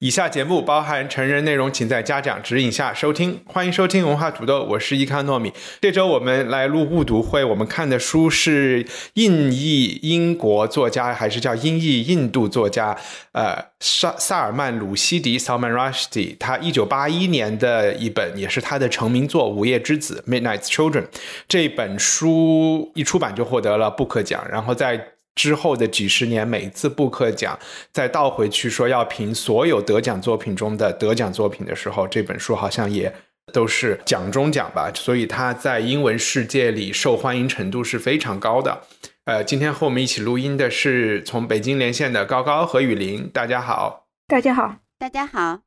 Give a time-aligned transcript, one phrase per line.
[0.00, 3.40] 以下节目包含成人内容，请在家长指引下收听。
[3.46, 5.52] 欢迎收听文化土豆，我是伊康糯米。
[5.80, 12.96] 这周我们来录误读会，我们看的书是印裔英国作家，还是叫英裔印度作家？
[13.32, 21.06] 呃，萨萨尔曼·鲁西迪 （Salman Rushdie），他一九八一年的一本，也是他的成名作《午夜之子》（Midnight's Children）。
[21.48, 27.56] 这本书一出版就获得了布克奖，然后在之后的几十年，每次布克奖
[27.92, 33.14] 再倒回去说要评所有得奖作品中的得奖作品的时候，这本书好像也
[33.52, 34.90] 都是奖中奖吧。
[34.98, 38.82] 所以它在英文世界里受欢迎程度是非常高的。
[39.26, 44.08] 呃，今天和我们一起录音的是从北京连线的高高和雨林，大家好。
[44.26, 45.60] 大家好，大家好。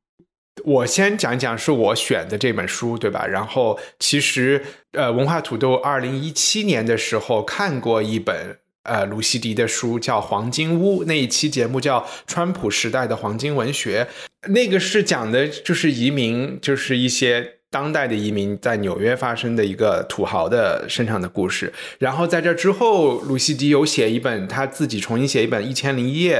[0.65, 3.25] 我先讲讲是我选的这本书，对吧？
[3.25, 8.57] 然后其实呃，文化土豆二零一七年的时候看过一本。
[8.83, 14.07] 呃，卢西迪的书叫《黄金屋》，那一期节目叫《川普时代的黄金文学》，
[14.51, 21.71] 那个是讲的就是移民，就是一些当代的移民在纽约发生的一个土豪的身上的故事。
[21.99, 26.39] 然后在这之后，卢西迪有写一本他自己重新写一本《一千零一夜》，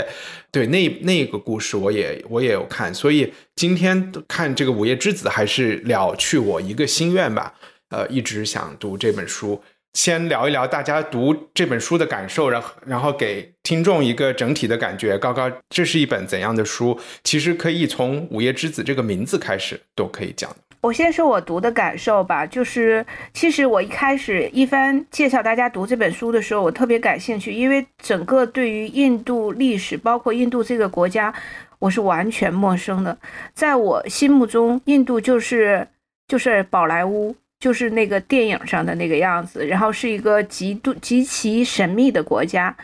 [0.52, 2.92] 对，那那个故事我也我也有看。
[2.92, 7.54] 所以今天看这个《午夜之子》还是了去我一个心愿吧。
[7.90, 9.62] 呃，一直想读这本书。
[9.94, 15.18] 先聊一聊大家读这本书的感受，然后然后给听众一个整体的感觉。
[15.18, 16.98] 高高，这是一本怎样的书？
[17.24, 20.50] 其实可以从《午夜之子》这个名字开始都可以讲。
[20.80, 31.32] 我先说我读的感受吧，就是其实我一开始一番介绍大家读这本书的时候，我特别感兴趣，因为整个对于印度历史，包括印度这个国家，
[31.78, 33.16] 我是完全陌生的。
[33.54, 35.88] 在我心目中，印度就是
[36.28, 37.36] 就是宝莱坞。
[37.62, 42.76] 就是那个电影上的那个样子，然后是一个极度极其神秘的国家。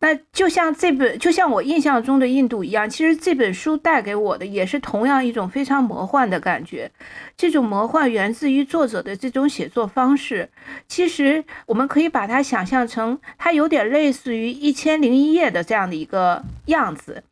[0.00, 6.90] 那就像这本，就像我印象中的印度一样，其实这本书带给我的也是同样一种非常魔幻的感觉。
[7.36, 10.50] 这种魔幻源自于作者的这种写作方式。
[10.88, 17.22] 其实我们可以把它想象成，它有点类似于《一千零一夜》的这样的一个样子。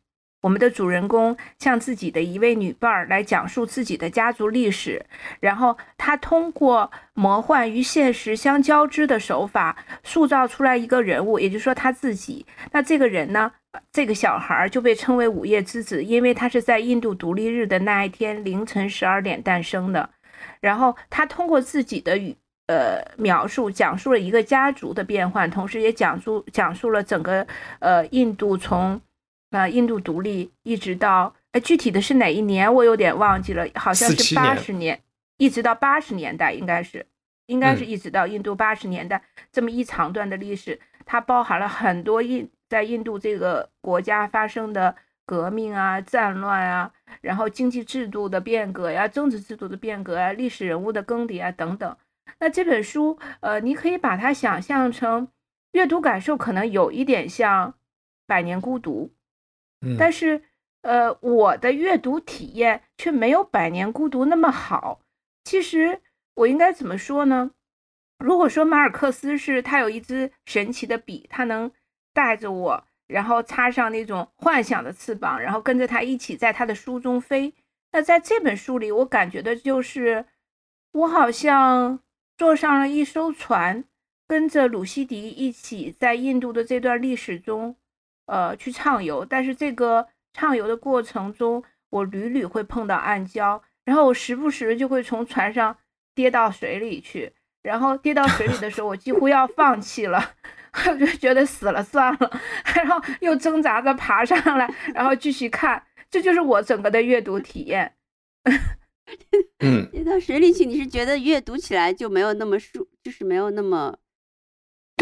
[0.43, 5.05] 我们的主人公向自己的一位女伴儿来讲述自己的家族历史，
[5.39, 12.45] 然后他通过魔幻与现实相交织的手法，塑造出来一个人物，也就是说他自己。
[12.73, 13.53] 那这个人呢，
[13.93, 20.09] 这个小孩就被称为午夜之子，因为他是在印度独立日的那一天凌晨十二点诞生的。
[20.59, 22.35] 然后他通过自己的语
[22.67, 27.47] 呃描述，讲述了一个家族的变换，同时也讲述讲述了整个
[27.79, 28.99] 呃印度从。
[29.53, 34.99] 呃，印度独立一直到哎，具体的是哪一年我有点忘记了，好像是八十年，
[35.37, 37.05] 一直到八十年代，应该是，
[37.45, 39.21] 应该是一直到印度八十年代
[39.51, 44.95] 这么一长段的历史，它包含了很多印在印度这个国家发生的
[45.27, 46.91] 革命啊、战乱啊，
[47.21, 51.95] 然后经济制度的变革呀、政治制度的变革啊、历史人物的更迭啊等等。
[52.39, 55.27] 那这本书，呃，你可以把它想象成
[55.73, 57.69] 阅读感受，可能有一点像
[58.25, 59.11] 《百年孤独》。
[59.97, 60.41] 但是，
[60.81, 65.01] 呃，我的阅读体验却没有《百年孤独》那么好。
[65.43, 66.01] 其实
[66.35, 67.51] 我应该怎么说呢？
[68.19, 71.71] 如果说马尔克斯是他有一支神奇的笔，他能
[72.13, 77.53] 带着我，然后插上那种幻想的翅膀，然后跟着他一起在他的书中飞。
[77.91, 80.25] 那在这本书里，我感觉的就是
[80.93, 81.99] 我好像
[82.37, 83.83] 坐上了一艘船，
[84.27, 87.75] 跟着鲁西迪一起在印度的这段历史中。
[88.25, 95.77] 呃，去畅游，但是这个畅游的过程中，我屡屡会碰到暗礁，然后我时不时就会从船上
[96.15, 100.35] 跌到水里去，然后跌到水里的时候，我几乎要放弃了，
[100.87, 102.41] 我就觉得死了算了，
[102.75, 107.93] 然后又挣扎着爬上来，然后继续看，这就是我整个的阅读体验。
[109.59, 113.97] 嗯，跌到水里去，你是觉得阅读起来就没有那么舒，就是没有那么。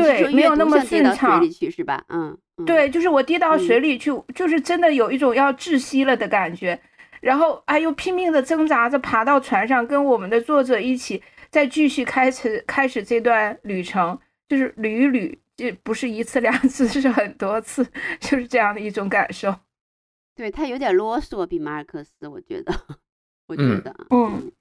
[0.02, 2.04] 对，没有那么顺畅，水里去是吧？
[2.10, 6.80] 嗯，对，就是我跌到水里去，就是真的有一种要窒息了的感觉，
[7.22, 14.18] 然后哎又拼命的挣扎着爬到船上，跟我们的作者一起再继续开始开始这段旅程，
[14.48, 17.86] 就是屡屡，这不是一次两次，是很多次，
[18.20, 19.54] 就是这样的一种感受。
[20.36, 22.74] 对他有点啰嗦，比马尔克斯，我觉得，
[23.48, 24.52] 我觉得，嗯。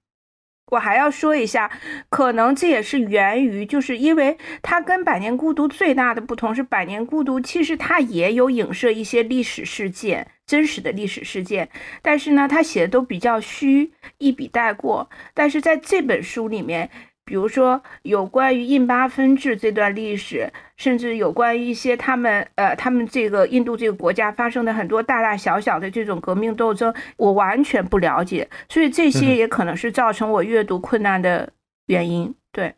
[0.70, 1.70] 我还要说一下，
[2.08, 11.68] 可能这也是源于，就是因为它跟《百年孤独》最大的不同是，《百年孤独》其实它也有影射一些历史事件，真实的历史事件，
[12.00, 15.10] 但是呢，他写的都比较虚，一笔带过。
[15.34, 16.90] 但是在这本书里面。
[17.30, 31.52] 比如说，有关于印巴分治这段历史，甚至有关于一些他们呃，他们这个印度这个国家发生的很多大大小小的这种革命斗争，我完全不了解，所以这些也可能是造成我阅读困难的
[31.86, 32.34] 原因。
[32.50, 32.74] 对，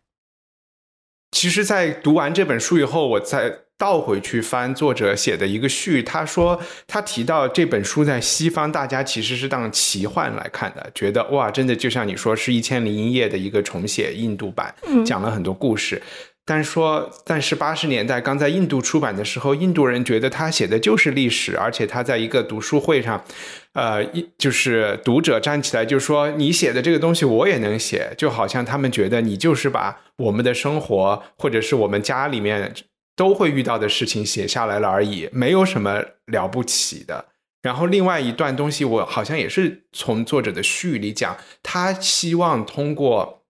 [1.31, 3.62] 其实，在读完这本书以后，我在。
[3.83, 14.73] 倒回去翻作者写的一个序，他说他提到这本书在西方，大家其实是当奇幻来看的，觉得哇，真的就像你说是一千零一夜的一个重写印度版，
[15.05, 16.01] 讲了很多故事。
[16.45, 23.25] 但说，但是八十年代刚在印度出版的时候，印度人觉得他写的就是历史，而且他在一个读书会上，
[23.73, 32.73] 呃，一就是读者站起来就说你写的这个东西我也能写，就好像他们觉得你就是把我们的生活或者是我们家里面。
[33.23, 37.27] 都会遇到的事情写下来了而已，没有什么了不起的。
[37.63, 43.45] 然后另外一段东西，我好像也是从作者的序里讲，他希望通过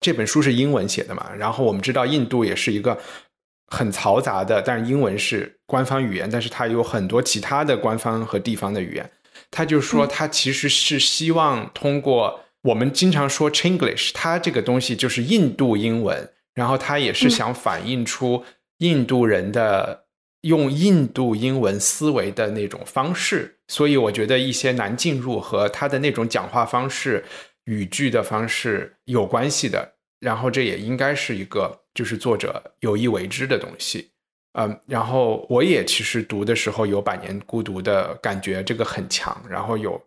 [0.00, 1.30] 这本书是英文写的嘛。
[1.36, 2.98] 然后我们知道印度也是一个
[3.66, 9.10] 很嘈杂的，但是英文是官方语言，但是它有很多其他的官方和地方的语言。
[9.50, 18.42] 他就说，他其实是希望通过我们经常说 Chinglish，他这个东西就是印度英文，然后他也是想反映出。
[18.78, 20.04] 印度人的
[20.42, 27.24] 用印度英文思维的那种方式，所以我觉得一些难进入和他的那种讲话方式、
[27.64, 29.94] 语句的方式有关系的。
[30.20, 34.10] 然后这也应该是一个就是作者有意为之的东西。
[34.58, 39.36] 嗯，然后我也其实读的时候有《百年孤独》的感觉，这个很强。
[39.48, 40.02] 然后有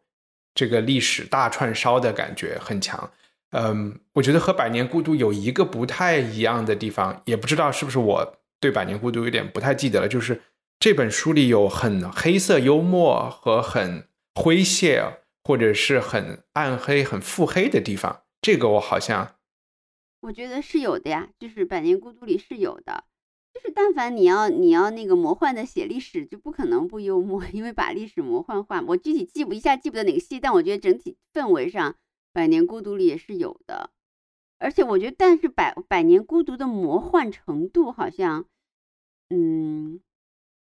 [0.55, 3.11] 这个历史大串烧的感觉很强。
[3.51, 8.38] 嗯，我觉得和《百年孤独》有一个不太一样的地方，也不知道是不是我。
[8.59, 10.41] 对《百年孤独》有点不太记得了，就是
[10.79, 18.23] 这本书里有很黑色幽默和很诙谐，或者是很暗黑、很腹黑的地方。
[18.41, 19.35] 这个我好像，
[20.21, 23.05] 我觉得是有的呀，就是《百年孤独》里是有的。
[23.53, 28.81] 就是但凡你要你要那个魔幻的写历史，就不可能不幽默，因为把历史魔幻化。
[28.87, 31.91] 我具体记不一下记不得哪个戏，但我觉得整体氛围上，
[32.31, 33.89] 《百年孤独》里也是有的。
[34.59, 38.45] 而且我觉得，但是百百年孤独的魔幻程度好像，
[39.29, 39.99] 嗯，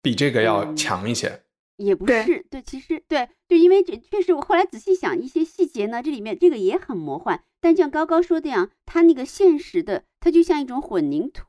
[0.01, 1.43] 比这个要强一些。
[1.77, 7.43] 也不是，对，其实对对，因为这确实，我后来仔细想一些细节呢，这里面这个也很魔幻。
[7.59, 11.47] 但像高高说的样，它那个现实的，它就像一种混凝土，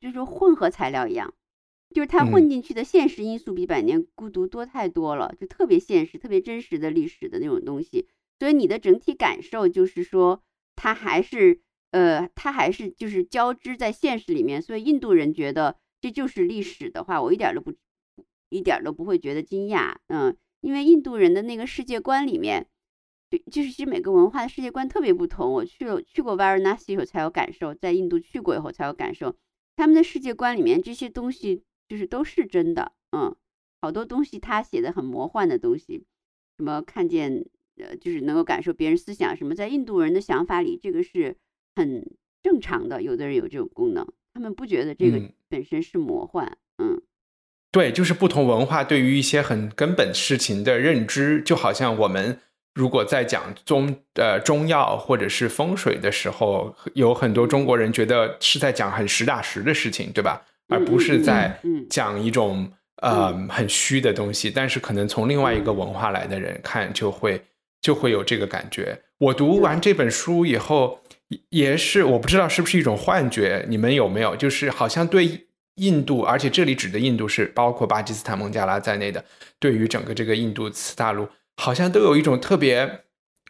[0.00, 1.34] 就是混合材料一样，
[1.94, 8.08] 就是它混进去的现实因素比百年孤独多太多了，就特别现实、特别真实的历史的那种东西。
[8.38, 10.42] 所以你的整体感受就是说，
[10.74, 11.60] 它还是。
[11.94, 17.72] 呃，它还是就是交织在现实里面，所以印度人觉得这就是历史的话，我一点都不
[18.48, 22.66] 一点都不会觉得惊讶，嗯，因为印度人的那个世界观里面，
[23.30, 25.52] 对，就是其实每个文化的世界观特别不同。
[25.52, 29.36] 我去了去过 Varanasi 以后才有感受，在印度去过以后才有感受，
[29.76, 33.36] 他们的世界观里面这些东西就是都是真的，嗯，
[33.80, 36.04] 好多东西他写的很魔幻的东西，
[36.58, 37.46] 什么看见
[37.76, 41.36] 呃，就是能够感受别人思想，什么在印度人的想法里，这个是。
[41.74, 42.04] 很
[42.42, 46.58] 正常的，有的人有这种功能，他们不觉得这个本身是魔幻。
[46.78, 47.00] 嗯，
[47.72, 52.38] 对，就是不同文化对于一些很根本事情的认知，就好像我们
[52.74, 60.42] 如果在讲中呃中药或者是风水的时候，有很多中国人觉得是在讲很实打实的事情，对吧？
[60.68, 62.70] 而不是在讲一种
[63.02, 64.50] 呃很虚的东西。
[64.50, 67.42] 但是可能从另外一个文化来的人看，就会
[67.80, 69.00] 就会有这个感觉。
[69.18, 71.00] 我读完这本书以后。
[71.50, 74.36] 也是，我不知道是不是一种幻觉，你们有没有？
[74.36, 79.24] 就是好像对印度，而且这里指的印度是包括巴基斯坦、孟加拉在内的，
[79.58, 83.04] 对于整个这个印度次大陆，好像都有一种特别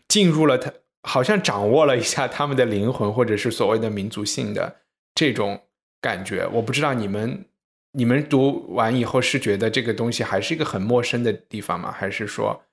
[0.09, 0.73] 进入了他，
[1.03, 4.77] 好像掌握了一下他们的灵魂，或者是所谓的民族性的
[5.15, 5.61] 这种
[6.01, 6.49] 感觉。
[6.53, 7.45] 我不知道你们
[7.93, 11.93] 你们读完以后是觉得这个东西还是一个很陌生的地方吗？
[11.93, 12.65] 还是说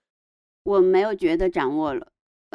[0.64, 2.08] 我没有觉得掌握了？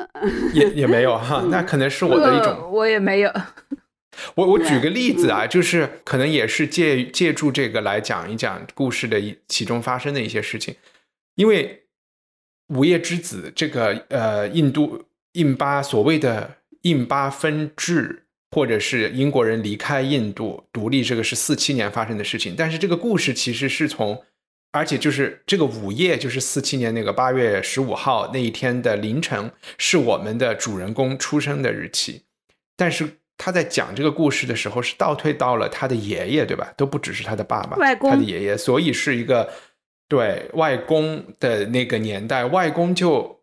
[0.52, 3.32] 也也没有哈，那可能是我的一种，我也没有。
[4.34, 10.74] 我我举个例子啊，就是可能也是借借助这个来讲一讲故事的一其中发生的一些事情。
[11.34, 11.82] 因为
[12.74, 22.54] 《午夜之子》这个呃，印度印巴所谓的印巴分治，或者是英国人离开印度独立，这个是四七年发生的事情。
[22.56, 24.24] 但是这个故事其实是从
[24.76, 32.25] 而且就是这个午夜，就是四七年那个八月十五号那一天的凌晨，是我们的主人公出生的日期。
[32.76, 36.73] 但是他在讲这个故事的时候，是倒退到了他的爷爷，对吧？
[36.76, 39.50] 都不只是他的爸爸，外公，他的爷爷，所以是一个
[40.09, 43.40] 对外公的那个年代，外公就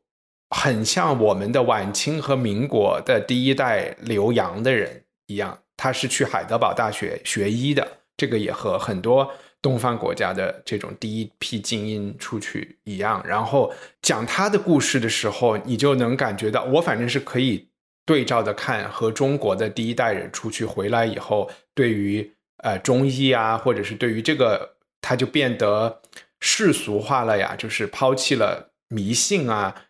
[0.52, 9.32] 很像我们的晚清和民国的第一代留洋的人一样，他是去海德堡大学学医的，这个也和很多。
[9.64, 17.66] 东方国家的这种第一批精英出去一样，然后讲他的故事的时候，你就能感觉到，我反正是可以
[18.06, 26.02] 对照的看和中国的第一代人出去回来以后，对于呃中医啊，或者是对于这个，他就变得
[26.42, 29.86] 世俗化了呀，就是抛弃了迷信啊，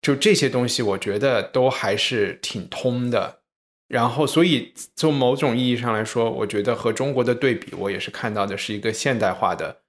[0.00, 3.41] 就这些东西，我觉得都还是挺通的。
[3.92, 9.82] 然后，所以从某种意义上来说，我觉得和中国的对比，我也是看到的是一个现代化的，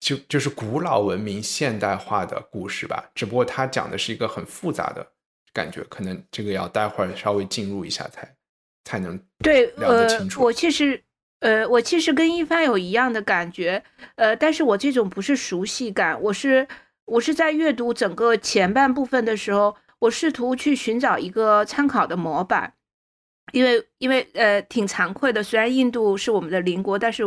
[0.00, 3.08] 就就是古老文明现代化的故事吧。
[3.14, 5.06] 只不过它讲的是一个很复杂的
[5.52, 8.34] 感觉，可能这个要待会儿稍微进入一下才
[8.84, 10.42] 才能对聊得清楚。
[10.42, 11.00] 我其实
[11.38, 13.80] 呃，我其实跟一帆有一样的感觉，
[14.16, 16.66] 呃，但是我这种不是熟悉感，我是
[17.04, 22.74] 我是在阅读整个前半部分的时候，我试图去寻找一个参考的模板。
[23.52, 25.42] 因为，因为，呃，挺惭愧的。
[25.42, 27.22] 虽然印度是我们的邻国，但是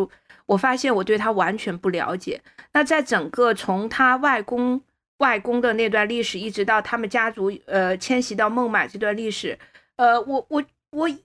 [0.45, 2.41] 我发现我对他完全不了解。
[2.73, 4.81] 那在整个从他外公
[5.17, 9.57] 外公的那段历史，一直到他们家族呃迁徙到孟买这段历史，
[9.95, 11.19] 呃，我我我隐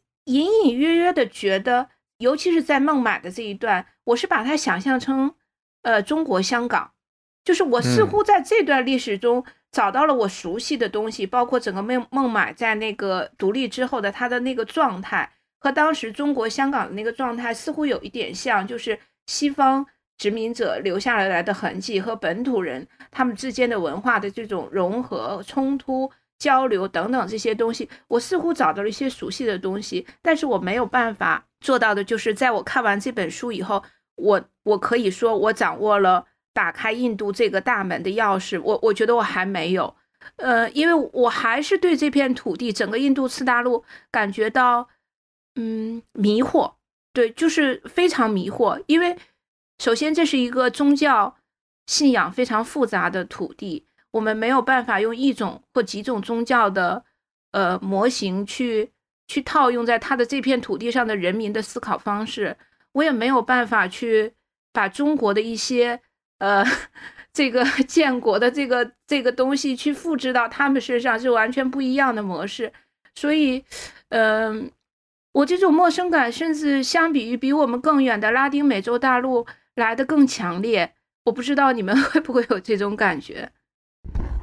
[0.64, 1.88] 隐约约的觉得，
[2.19, 5.35] 尤其是在孟买的这一段，我是把它想象成
[5.83, 6.93] 呃中国香港，
[7.45, 9.45] 就是我似乎在这段历史中。
[9.71, 33.85] 找到了我熟悉的东西，包括整个孟孟买在那个独立之后的他的那个状态，和当时中国香港的那个状态似乎有一点像，就是西方殖民者留下来的痕迹和本土人他们之间的文化的这种融合、冲突、交流等等这些东西，我似乎找到了一些熟悉的东西，但是我没有办法做到的就是，在我看完这本书以后，
[34.17, 36.25] 我我可以说我掌握了。
[36.59, 39.95] 打开印度这个大门的钥匙，我我觉得我还没有，
[40.35, 44.88] 呃，因为我还是对这片土地，整个印度次大陆感觉到，
[45.55, 46.73] 嗯，迷惑，
[47.12, 48.83] 对，就是非常迷惑。
[48.88, 49.17] 因为
[49.79, 51.37] 首先这是一个宗教
[51.87, 57.05] 信仰非常复杂的土地，我们没有办法用一种或几种宗教的
[57.53, 58.91] 呃模型去
[59.29, 62.57] 去套用在它的这片土地上的人民的思考方式，
[62.95, 64.35] 我也没有办法去
[64.73, 66.00] 把中国的一些。
[66.38, 66.64] 呃，
[67.33, 72.73] 这个 建国的这个这个东西去复制到他们身上是完全不一样的模式，
[73.14, 73.64] 所以，
[74.09, 74.71] 嗯，
[75.33, 80.95] 我这种陌生感甚至相比于比我们更远的拉丁美洲大陆来的更强烈。
[81.25, 83.50] 我不知道你们 会不会有这种感觉？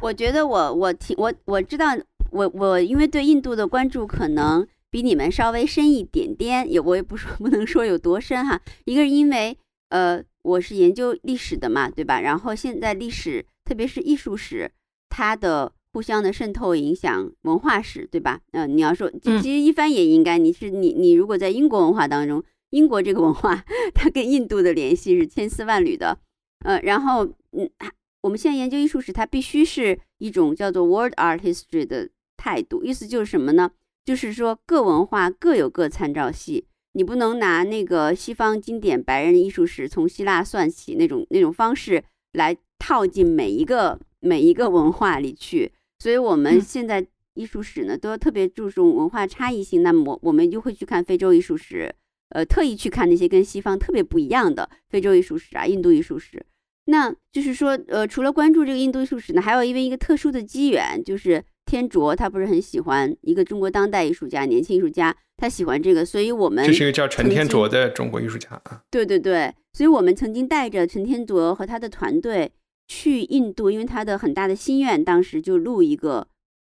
[0.02, 1.98] 我觉得我我听我我知道
[2.30, 8.62] 我我因为对印度的关注可能比你们稍微深一点点，也我也不说不能说有多深哈。
[8.84, 9.58] 一个是因为
[9.96, 10.24] 呃。
[10.46, 12.22] 我是研究历史的嘛，对吧？
[12.22, 14.72] 然后现在历史，特别是艺术史，
[15.10, 18.40] 它的互相的渗透影响文化史，对吧？
[18.52, 26.20] 嗯，你要说，其实一帆也应该，你是你你如果在英国文化当中，英国这个文化，它跟印度的联系是千丝万缕的。
[26.64, 27.68] 呃，然后嗯，
[28.22, 33.72] 我们现在研究艺术史，它必须是一种叫做 world art history 的态度，意思就是什么呢？
[34.06, 36.68] 就是说各文化各有各参照系。
[36.96, 49.84] 你不能拿那个西方经典白人艺术史从希腊算起那种那种方式来套进每一个每一个文化里去，所以我们现在艺术史呢都要特别注重文化差异性。
[49.84, 51.94] 那么我我们就会去看非洲艺术史，
[52.30, 56.46] 呃，特意去看那些跟西方特别不一样的非洲艺术史啊、印度艺术史。
[56.86, 61.44] 那就是说，呃，除了关注这个印度艺术史呢，还有因为一个特殊的机缘，就是。
[61.68, 68.82] 天卓他不是很喜欢一个中国当代艺术家，年轻艺术家，他喜欢这个，所以我们这是一个叫陈天卓的中国艺术家啊。
[68.90, 72.52] 对对对，所以我们曾经带着陈天卓和他的团队
[72.88, 76.28] 去印度，因为他的很大的心愿，当时就录一个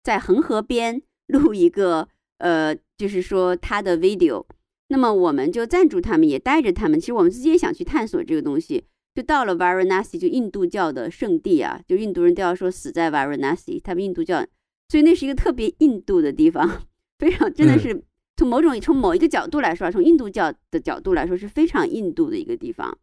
[0.03, 4.45] 在恒河边录一个，呃，就是说他的 video。
[4.89, 6.99] 那么我们就赞助他们，也带着他们。
[6.99, 8.83] 其实我们自己也想去探索这个东西，
[9.15, 14.45] 就到了 Varanasi，就印度教的圣地啊，就印度人都要说死在 Varanasi，他们印度教。
[14.89, 16.83] 所以那是一个特别印度的地方，
[17.17, 18.03] 非常真的是
[18.41, 22.97] 从某种从某一个角度来说，从印度教的角度来说是非常印度的一个地方。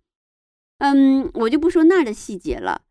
[0.78, 2.83] 嗯，我就不说那儿的细节了。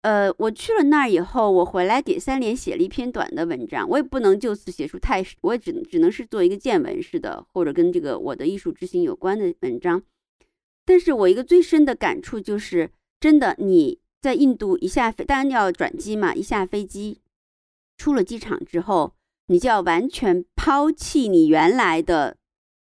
[0.00, 10.02] 呃，我去了那儿以后，我回来给三联写了一篇短的文章，我也不能就此写出太，我也只只能是做一个见闻式的，或者跟这个我的艺术之行有关的文章。
[10.84, 12.90] 但是我一个最深的感触就是，
[13.20, 17.20] 真的你在印度一下飞，当然要转机嘛，一下飞机，
[17.96, 19.14] 出了机场之后，
[19.52, 22.38] 你就要完全抛弃你原来的。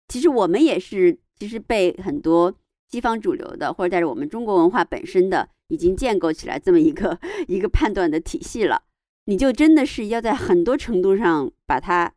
[0.08, 2.52] 其实我们也是，其实被很多
[2.90, 8.82] 西方主流的，或者带着我们中国文化本身的，已经建构起来这么一个 一个判断的体系了。
[9.26, 12.12] 你就真的是要在很多程度上把它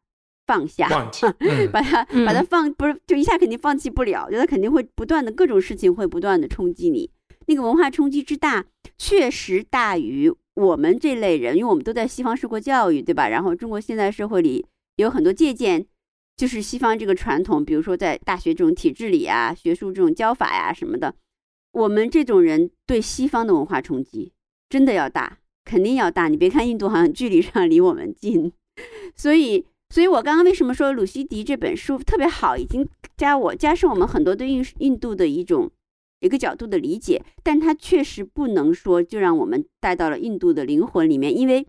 [0.48, 0.90] 放下，
[1.72, 7.12] 把它把它放，不是就一下肯定放弃不了，觉得肯定会不断的各种事情会不断的冲击你。
[7.48, 8.66] 那个文化冲击之大，
[8.98, 13.30] 确实大于我们这类人，因为我们都在西方受过教育，对吧？
[13.30, 14.66] 然后中国现在社会里
[14.98, 15.86] 有很多借鉴，
[16.36, 21.16] 就是西方这个传统，比如说在大学这种体制里啊，学术这种教法呀什么的，
[21.72, 24.34] 我们这种人对西方的文化冲击
[24.70, 26.28] 真的要大，肯定要大。
[26.28, 28.52] 你别看印度好像距离上离我们近，
[29.16, 35.72] 所以，所以我刚刚为什么说鲁西迪这本书特别好，已经加我加深我们很多对印印度的一种。
[36.22, 41.68] 一个角度的理解，但它确实不能说就让我们带到了印度的灵魂里面，因为，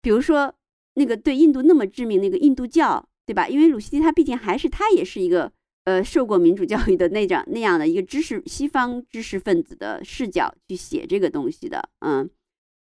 [0.00, 0.54] 比如说
[0.94, 3.46] 那个对印度那么致命那个印度教，对吧？
[3.48, 5.52] 因为鲁西迪他毕竟还是他也是一个
[5.84, 12.30] 呃受过民主教育的那种那样的一个知识西方知识分子的视角去写这个东西的，嗯，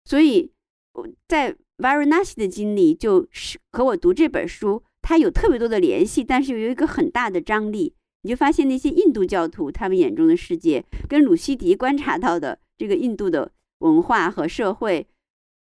[0.05, 0.53] 所以
[0.93, 7.95] 我在 Varanasi 的经历就是和我读这本书，它有特别多的联系，但是又有一个很大的张力。
[8.27, 15.07] 你就发现那些印度教徒他们眼中的世界，跟鲁西迪观察到的这个印度的文化和社会，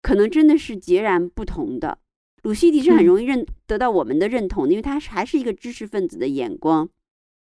[0.03, 1.98] 可能真的是截然不同的。
[2.44, 6.88] 鲁西迪是很容易认得到我们的认同的，因为他还是一个知识分子的眼光，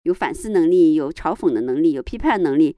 [0.03, 2.77] 有反思能力，有嘲讽的能力，有批判能力。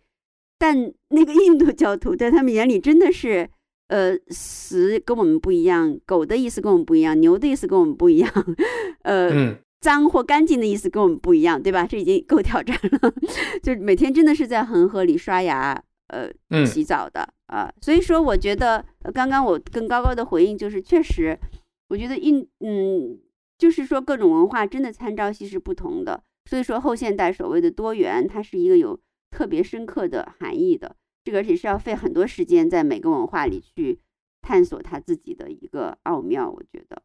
[0.58, 3.50] 但那个印度教徒在他们眼里真的是，
[3.88, 8.32] 呃，死跟我们不一样，狗的意思跟我们不一样，牛的意思跟我们不一样，
[9.04, 9.58] 呃。
[9.82, 11.86] 脏或干净的意思跟我们不一样，对吧？
[11.86, 13.14] 这已经够挑战了，
[13.64, 16.30] 就每天真的是在恒河里刷牙、呃
[16.66, 17.72] 洗澡的啊。
[17.82, 21.40] 所以说，我觉得刚刚我跟高高的回应就是，确实，
[21.88, 23.20] 我觉得印嗯，
[23.58, 26.24] 就是说各种文化真的参照系是不同的。
[26.50, 29.00] 所以说后现代所谓的多元，它是一个有
[29.32, 30.96] 特别深刻的含义的。
[31.24, 34.00] 这个而且是要费很多时间在每个文化里去
[34.42, 37.02] 探索它自己的一个奥妙，我觉得。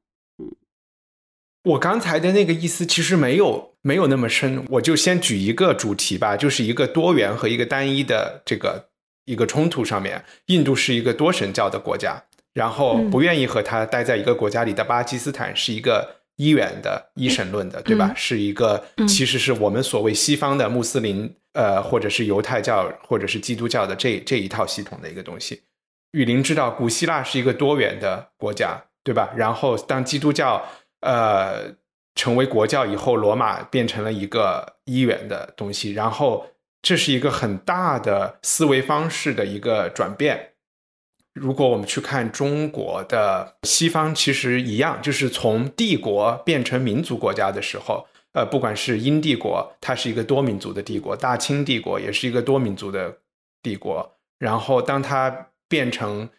[1.64, 8.90] 我刚才的那个意思其实没有没有那么深，我就先举一个主题吧，就是一个多元和一个单一的这个
[9.24, 10.22] 一个冲突上面。
[10.46, 12.22] 印度是一个多神教的国家，
[12.52, 18.12] 然后不愿意和他待在一个国家里的巴基斯坦是一个一元的一神论的，对吧？
[18.14, 25.62] 是一个其实是我们所谓西方的穆斯林呃，或者是犹太教或者是基督教的这这一套系统的一个东西。
[26.12, 29.32] 雨林知道，古希腊是一个多元的国家，对吧？
[29.34, 30.62] 然后当基督教。
[31.04, 31.74] 呃，
[32.14, 36.46] 成为国教以后，罗马变成了一个一元的东西，然后
[36.80, 40.54] 这是一个很大的思维方式的一个转变。
[41.34, 53.18] 如果我们去看中国的西方，其实一样，就是从帝国变成民族国家的时候，呃，不管是英帝国，它是一个多民族的帝国；大清帝国也是一个多民族的
[53.62, 54.16] 帝国。
[54.38, 56.30] 然后当它变成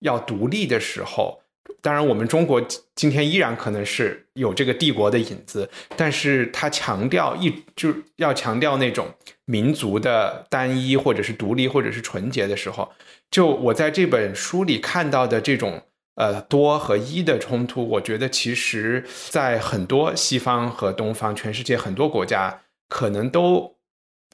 [0.00, 1.41] 要独立的时候。
[1.82, 2.64] 当然，我们中国
[2.94, 9.12] 今天依然可能是有这个帝国的影子，但是他强调一就要强调那种
[9.46, 12.88] 民族的单一，或者是独立，或者是纯洁的时候，
[13.32, 15.82] 就我在这本书里看到的这种
[16.14, 23.74] 呃多和一的冲突，我觉得其实在很多西方和东方，全世界很多国家可能都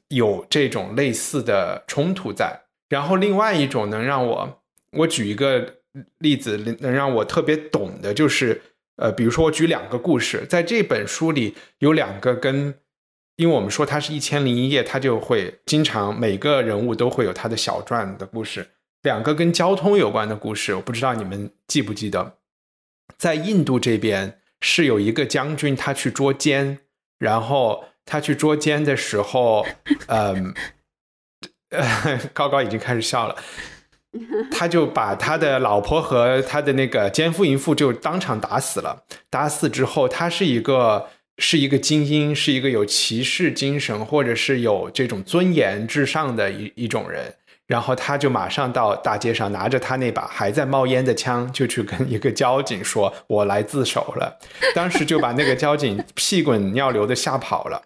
[0.08, 2.64] 有这种类似的冲突在。
[2.90, 4.60] 然后另外一种能让我
[4.92, 5.77] 我举一个。
[6.18, 8.60] 例子能让我特别懂的，就是
[8.96, 12.74] 呃，比如说我举两个故事，在这本书里有两个跟，
[13.36, 18.68] 因为我们说它是一千零一夜，它就会经常每个人物都会有他的小传的故事，
[19.02, 22.38] 两个跟交通有关的故事，我不知道你们记不记得，
[23.16, 26.80] 在印度这边是有一个将军，他去捉奸，
[27.18, 29.64] 然后他去捉奸的时候，
[30.08, 30.52] 嗯，
[32.34, 33.36] 高高已经开始笑了。
[34.50, 39.04] 他就把他的老婆和他的那个奸夫淫妇就当场打死了。
[39.30, 47.34] 打死之后，他是一个是一个精英，是一个有骑士精神或者是有这种尊严至上的一一种人。
[47.66, 54.38] 然后他就马上到大街上，拿着他那把还在冒烟的枪，就去跟一个交警说：“我来自首了。”
[54.74, 57.82] 当时就把那个交警屁滚尿流的吓跑了。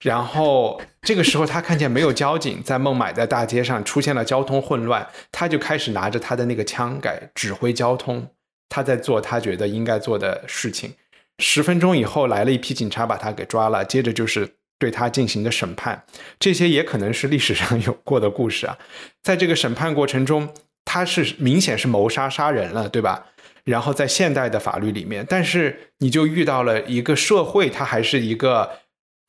[0.00, 8.26] 然后这个时候，他看见没有交警在孟买的大街上出现了交通混乱，他就开始拿着他的那个枪改指挥交通，
[8.68, 10.94] 他在做他觉得应该做的事情。
[11.38, 16.04] 十分钟以后，来了一批警察把他给抓了，接着就是对他进行的审判。
[16.38, 18.78] 这些也可能是历史上 有过的故事啊。
[19.22, 20.48] 在这个审判过程中，
[20.84, 23.26] 他是明显是谋杀杀人了，对吧？
[23.64, 28.70] 然后在现代的法律里面，但是你就遇到了一个社会，它还是一个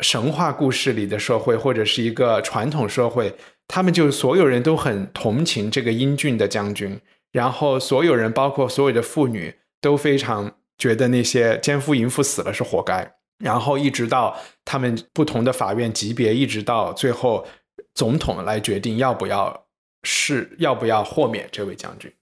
[0.01, 3.33] 神话故事里的社会，或者是一个传统社会，
[3.67, 6.99] 他们就所有人都很同情这个英俊的将军，
[7.31, 13.15] 然后所有人，包括所有的妇女，都非常觉得那些奸夫淫妇死了是活该。
[13.43, 17.47] 然后一直到他们不同的法院级别，一直到最后
[17.95, 19.65] 总统来决定要不要
[20.03, 22.13] 是要不要豁免这位将军。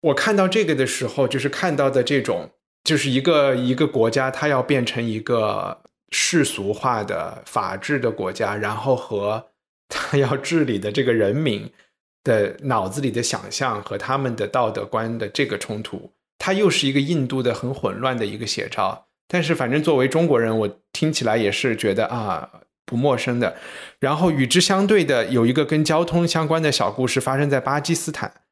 [0.00, 2.50] 我看到这个的时候，就是看到的这种，
[2.82, 9.48] 就是一个一个国家，它要变成一个世俗化的法治的国家，然后和
[9.88, 11.70] 他要治理的这个人民
[12.22, 19.06] 的脑子里的想象和他们的道德观的这个冲突，它又是一个印度的很混乱的一个写照。
[19.28, 22.48] 但是，反正作为中国人，我听起来也是觉得啊
[22.84, 23.56] 不陌生的。
[23.98, 28.42] 然后与之相对的，有一个跟交通相关的小故事，发生在巴基斯坦。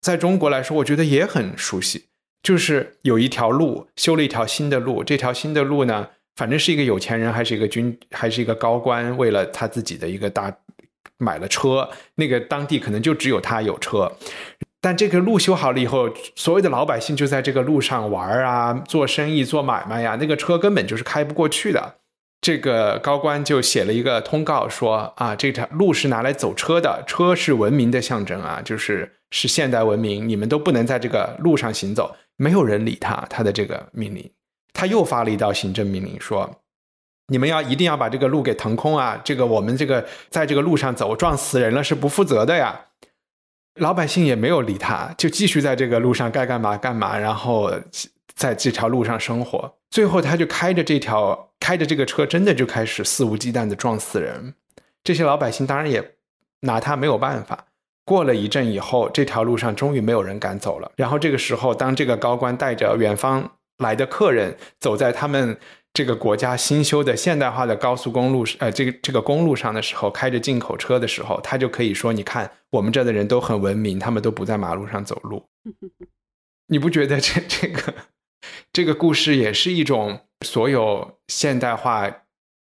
[0.00, 2.06] 在中国来说，我觉得也很熟悉，
[2.42, 5.04] 就是有一条路修了一条新的路。
[5.04, 10.54] 这条新的路呢，反正是一个有钱人，还是一个军，还是一个高官，为了他自己的一个大
[11.18, 11.88] 买了车。
[12.14, 14.12] 那个当地可能就只有他有车，
[14.80, 20.16] 但这个路修好了以后，所有的老百姓就在这个路上玩啊，做生意、做买卖呀。
[20.20, 21.96] 那个车根本就是开不过去的。
[22.42, 32.14] 这个高官就写了一个通告说啊，这条路是拿来走车的，车是文明的象征啊，就是是现代文明，你们都不能在这个路上行走。
[32.36, 34.30] 没有人理他，他的这个命令，
[34.76, 36.60] 他又发了一道行政命令说，
[37.28, 42.82] 你们要一定要把这个路给腾空啊，这个我们这个在这个路上走撞死人了是不负责的呀。
[43.80, 47.72] 老百姓也没有理他，就继续在这个路上该干嘛干嘛，然后
[48.34, 49.74] 在这条路上生活。
[49.90, 54.54] 最后，他就开着这条开着这个车，真的就开始肆无忌惮的撞死人。
[55.04, 56.14] 这些老百姓当然也
[56.60, 57.66] 拿他没有办法。
[58.04, 60.90] 过了一阵以后，这条路上终于没有人敢走了。
[60.96, 65.58] 然后这个时候，当这个高官带着远方来的客人走在他们
[65.92, 75.44] 这个国家新修的现代化的高速公路，呃，这个这个公路上的时候，开着进口车的时候，他就可以说：“你看，我们这的人都很文明，他们都不在马路上走路。
[76.68, 77.94] ”你不觉得这这个？
[78.72, 82.08] 这个故事也是一种所有现代化，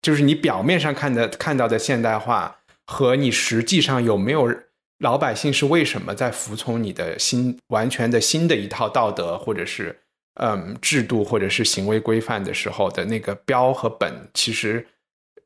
[0.00, 4.52] 就是你表面上看的看到的现代化，和你实际上有没有
[4.98, 10.00] 老百姓是为什么在服从你的新完全的新的一套道德，或者是
[10.38, 14.86] 嗯制度，或者是行为规范的时候的那个标和本，其实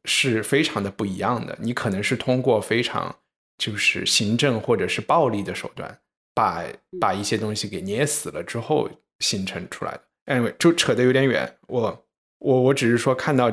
[0.04, 1.56] 是非常的不一样的。
[1.60, 3.14] 你可能是通过非常
[3.58, 5.98] 就是行政或者是暴力的手段，
[6.34, 6.64] 把
[7.00, 10.02] 把一些东西给捏死了之后形成出来的。
[10.26, 11.58] Anyway，就扯得有点远。
[11.68, 12.04] 我
[12.38, 13.50] 我我只是说看到，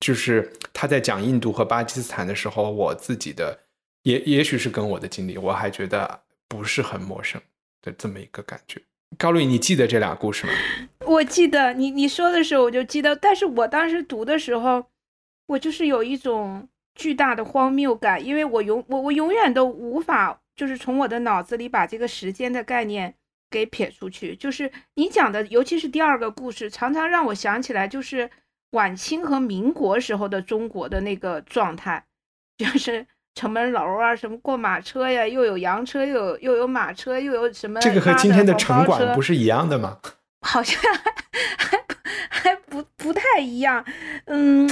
[0.00, 3.58] 就是他在讲印度和巴基斯坦的时候，我自己的
[4.02, 7.40] 也也许是跟我的经历，我还觉得不是很陌生
[7.80, 8.82] 的这么一个感觉。
[9.18, 10.52] 高露，你记得这俩故事吗？
[11.06, 14.86] 我记得，你你说的时候我就记得，但是我当时读的时候，
[15.46, 23.14] 我就是有一种巨大的荒谬感，因为我永我我永远都无法就是从我的脑子里把这个时间的概念。
[23.52, 28.30] 给撇出去，就是你讲的，尤其是第二个故事，常常让我想起来，就是
[28.70, 32.06] 晚清和民国时候的中国的那个状态，
[32.56, 37.80] 就是城门楼啊，什么过马车呀，又有洋车，又有又有马车，又有什么？
[37.80, 39.98] 这个和今天的城管不是一样的吗？
[40.42, 40.80] 好像
[41.58, 41.84] 还
[42.28, 43.84] 还不不太一样。
[44.26, 44.68] 嗯，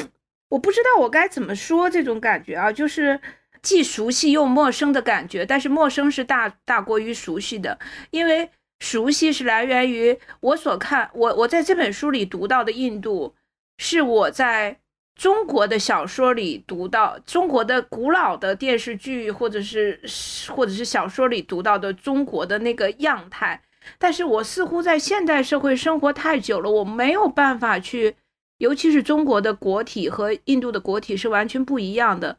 [0.49, 3.21] 我不知道我该怎么说这种感觉啊，就是
[3.63, 7.79] 既熟悉又陌生的感觉，但是陌生是大大过于熟悉的，
[8.11, 8.51] 因为。
[8.83, 13.35] 熟悉是来源于我所看我我在这本书里读到的印度，
[13.77, 14.80] 是我在
[15.21, 20.01] 中国的小说里读到中国的古老的电视剧或者是
[20.49, 23.61] 或者是小说里读到的中国的那个样态，
[23.99, 28.17] 但是我似乎在现代社会生活太久了，我没有办法去，
[28.57, 32.39] 尤其是中国的国体和印度的国体是完全不一样的，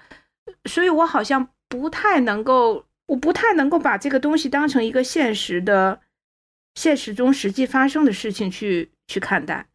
[0.65, 6.01] 所以我好像不太能够，我不太能够把这个东西当成一个现实的。
[6.73, 9.67] 现实中实际发生的事情去去看待，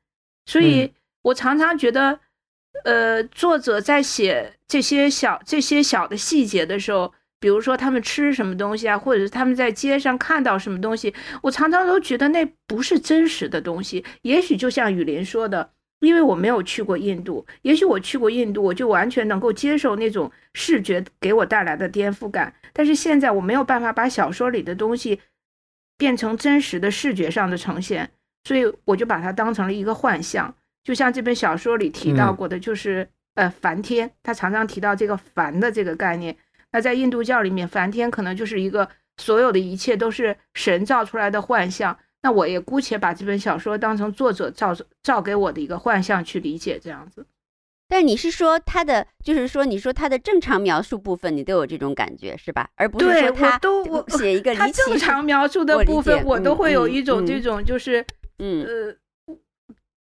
[0.46, 0.92] 所以
[1.22, 2.18] 我常常觉得，
[2.84, 14.04] 呃，作者在写这些小这些小的细节的时候，比如说他们吃什么东西啊，或者是他们在街上看到什么东西，我常常都觉得那不是真实的东西。
[14.22, 22.54] 也许就像雨林说的，因为我没有去过印度，也许我去过印度，我就完全能够接受那种视觉给我带来的颠覆感。
[22.72, 25.20] 但是现在我没有办法把小说里的东西。
[25.98, 28.10] 变成真实的视觉上的呈现，
[28.44, 30.54] 所以我就把它当成了一个幻象。
[30.86, 36.36] 就像这本小说里提到过的，就是呃梵天，他常常提到这个梵的这个概念。
[36.70, 41.98] 那在印度教里面，梵天可能就是一个所有的一切都是神造出来的幻象。
[42.22, 44.72] 那我也姑且把这本小说当成作者造
[45.02, 47.26] 造给我的一个幻象去理解，这样子。
[47.88, 52.68] 但你是说他的，就是说你说他的正常描述部分，你都有这种感觉是吧？
[52.76, 58.06] 而不是说他都我写一个他正常描述 的部分，我都会有一种这种就是
[58.38, 58.94] 嗯呃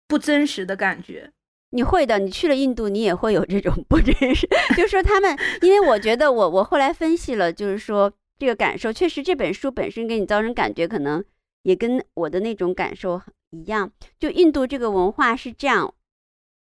[0.07, 1.31] 不真实的感觉。
[1.71, 4.47] 你会的，你去了印度，你也会有这种不真实。
[4.77, 11.23] 就是说他们，因为我觉得我我后来分析了，就是说这个感受确实这本书本身给你造成感觉，可能
[11.63, 13.91] 也跟我的那种感受一样。
[14.19, 15.93] 就印度这个文化是这样。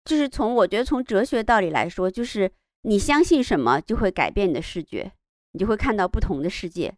[0.03, 2.51] 就是从我觉得从哲学道理来说，就是
[2.83, 5.11] 你相信什么就会改变你的视觉，
[5.51, 6.93] 你就会看到不同的世界。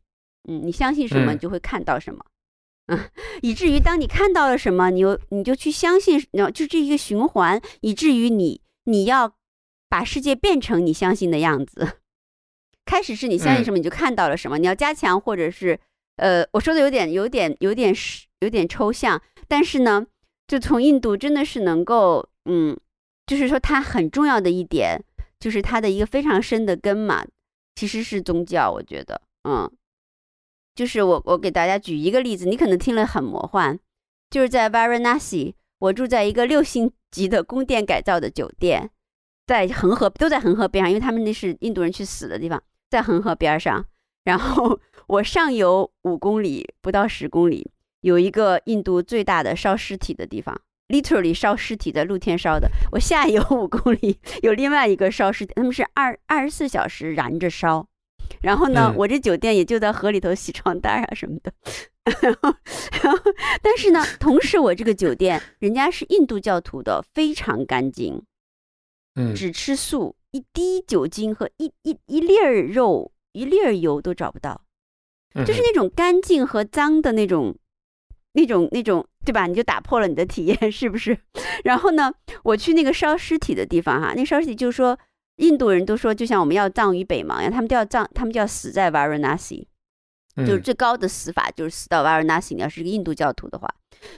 [0.48, 2.32] 嗯，你相信什么你就会看到什么，嗯，
[3.42, 9.34] 以至于当你看到了什么，你又你就去相信，然后就这一个循环，以至于你你要
[9.88, 11.98] 把世界变成你相信的样子。
[12.86, 15.80] 开始是你相信什么你就看到了什么，你要加强或者是
[16.18, 20.06] 呃，我说的有点有点有点是有点抽象，但是呢，
[20.48, 22.78] 就从印度真的是能够嗯。
[23.28, 25.00] 就是说，它很重要的一点，
[25.40, 27.24] 就是它的一个非常深的根嘛，
[27.76, 28.72] 其实是宗教。
[28.72, 29.72] 我觉得，嗯，
[30.80, 33.78] 就是我我给大家举一个例子，你可能听了很魔幻，
[34.30, 38.90] 就是在 Varanasi，我住在一个六星级的宫殿改造的酒店，
[39.46, 43.86] 在恒河都在恒河边上，因为他们那是印度人去死的地方，在恒河边上。
[44.24, 50.62] 然后我上游五公里不到十公里，有一个印度最大的烧尸体的地方。
[50.88, 57.86] literally 烧尸体在露天烧的，我下游五公里有另外一个烧尸体，他们是二二十四小时燃着烧，
[58.42, 61.52] 然后呢，我这酒店也就在河里头洗床单啊什么的，
[62.22, 62.54] 然后
[63.04, 68.24] 然后但是呢，同时我这个酒店人家是印度教徒的，非常干净，
[69.16, 74.62] 嗯，只吃素，一滴酒精和一一一粒儿肉一粒儿油都找不到，
[75.46, 77.56] 就是那种干净和脏的那种。
[78.34, 79.48] 那种那种对吧？
[79.48, 81.18] 你就打破了你的体验，是不是？
[81.66, 82.14] 然后呢，
[82.44, 84.98] 我去那个烧尸体的地方哈，那烧尸体就是说，
[85.40, 89.66] 印度人都说，就像我们要葬于北邙一样，他们都要葬，他们就要死在 Varanasi，
[90.38, 92.56] 就是最高的死法就是死到 Varanasi。
[92.56, 93.68] 你要是一个印度教徒的话，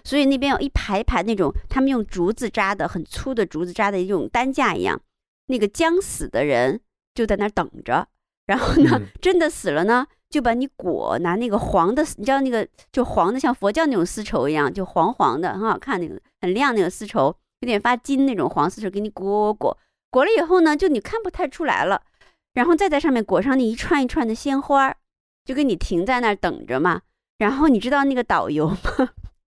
[0.03, 5.01] 所以那边有一排排那种他们用竹子扎的很粗的竹子扎的一种担架一样，
[5.47, 6.81] 那个将死的人
[7.15, 8.07] 就在那儿等着，
[8.45, 10.05] 然后呢，真的死了呢。
[10.31, 19.77] 就把你裹拿那个黄的，你知道那个就黄的，像佛教那种丝绸一样，就黄黄的，很好看那个，很亮那个丝绸，有点发金那种黄丝绸，给你裹裹裹，
[20.11, 22.03] 裹了以后呢，就你看不太出来了，
[22.53, 24.93] 然后再在上面裹上那一串一串的鲜花，
[25.43, 27.01] 就给你停在那儿等着嘛。
[27.39, 28.77] 然后你知道那个导游吗？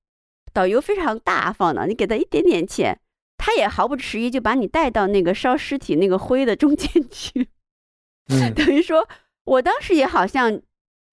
[0.53, 2.98] 导游非常大方的，你给他一点点钱，
[3.38, 7.48] 他也毫不迟疑就把你带到那个烧尸体那个灰的中间去，
[8.57, 9.07] 等于说
[9.44, 10.61] 我当时也好像。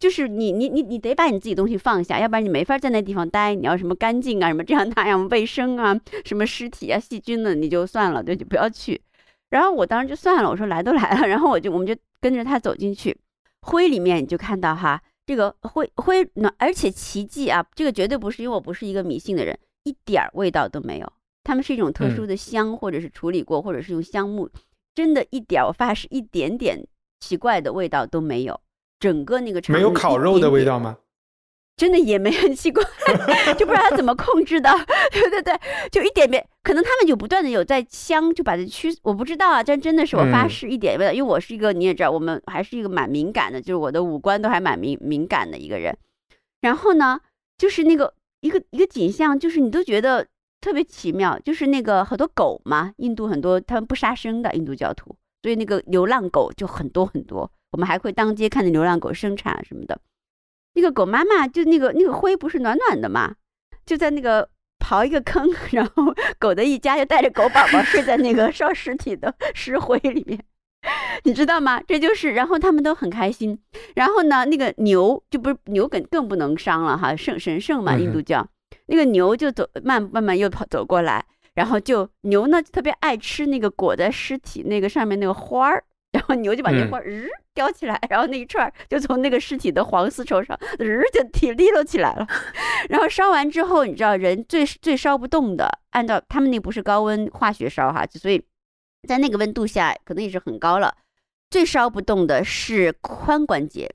[0.01, 3.53] 就是你你你你得把你自己东西放下，要不然你没法在那地方待。
[3.53, 8.99] 你要什么干净啊，什么这样那样卫生啊，什么尸体啊、细菌的，你就算了，对，就不要去。
[9.51, 13.15] 然后我当时就算了，我说来都来了， 然后我就我们就跟着他走进去。
[13.61, 21.13] 灰里面你就看到哈，这个灰灰暖，而且奇迹啊，这个绝对不是，因为我不是一个迷信的人，一点味道都没有。
[21.43, 24.49] 他们是一种特殊的香，或者是处理过，或者是用香木，
[24.95, 26.87] 真的一点我发誓一点点
[27.19, 28.59] 奇怪的味道都没有。
[28.99, 30.97] 整个那个没有烤肉的味道吗？
[31.81, 32.83] 真的也没很奇怪，
[33.57, 34.69] 就不知道他怎么控制的。
[35.11, 35.59] 对对对，
[35.91, 38.95] 就一点点，可能他们就不断的有在香，就把这驱。
[39.01, 45.97] 我不知道啊，但真的是我发誓一点因为我是一个你也知道，我们还是一个蛮敏感的，就是我的五官都还蛮敏敏感的一个人。
[46.61, 47.19] 然后呢，
[47.57, 50.27] 就是那个一个一个景象，就是你都觉得
[50.61, 57.51] 特别奇妙，就是那个很多狗嘛，印度很多他们不杀生的印度教徒，所以那个流浪狗就很多很多。
[57.71, 59.99] 我们还会当街看见流浪狗生产什么的，
[60.73, 63.36] 那个狗妈妈就那个那个灰不是暖暖的嘛，
[63.86, 64.47] 就在那个
[64.79, 70.39] 刨一个坑， 然后狗的一家就带着狗宝宝睡在那个烧尸体的尸灰里面，
[71.23, 71.81] 你知道吗？
[71.86, 73.60] 这就是，然后他们都很开心。
[73.95, 78.47] 然后呢，那个牛就不是牛更更不能伤了哈，圣神圣嘛，印度教
[78.88, 85.84] 那个牛就走慢慢慢又跑走过来，然后就牛呢特别爱吃那个裹在尸体那个上面那个花儿。
[86.12, 92.28] 然后牛就把那花日叼起来，然后那一串就从那个尸体的黄丝绸上日就提立了起来了。
[92.89, 98.45] 然后烧完之后，你知道人最最烧不动的，按照他们那不是高温化学烧哈，所以
[99.08, 100.95] 在那个温度下可能也是很高了。
[101.50, 103.93] 最烧不动的是髋关节，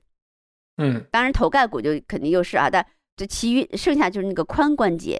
[0.77, 5.19] 嗯，当然头盖骨就肯定又是啊，但这其余剩下就是那个髋关节，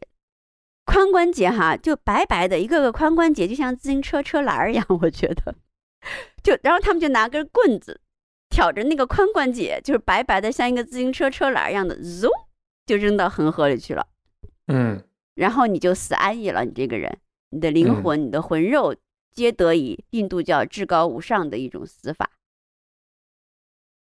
[0.86, 5.56] 髋关节哈就白白的一个个髋关节，就像自行车车篮儿一样，我觉得。
[6.44, 8.00] 就然后他们就拿根棍子，
[8.50, 12.30] 挑着那个髋关节，就是白白的，像一个自行车车篮一样的，嗖
[12.86, 14.08] 就扔到恒河里去了。
[14.68, 15.04] 嗯
[15.36, 17.18] 然后你就死安逸了，你这个人，
[17.52, 18.96] 你的灵魂、你的魂肉
[19.32, 22.32] 皆得以印度教至高无上的一种死法。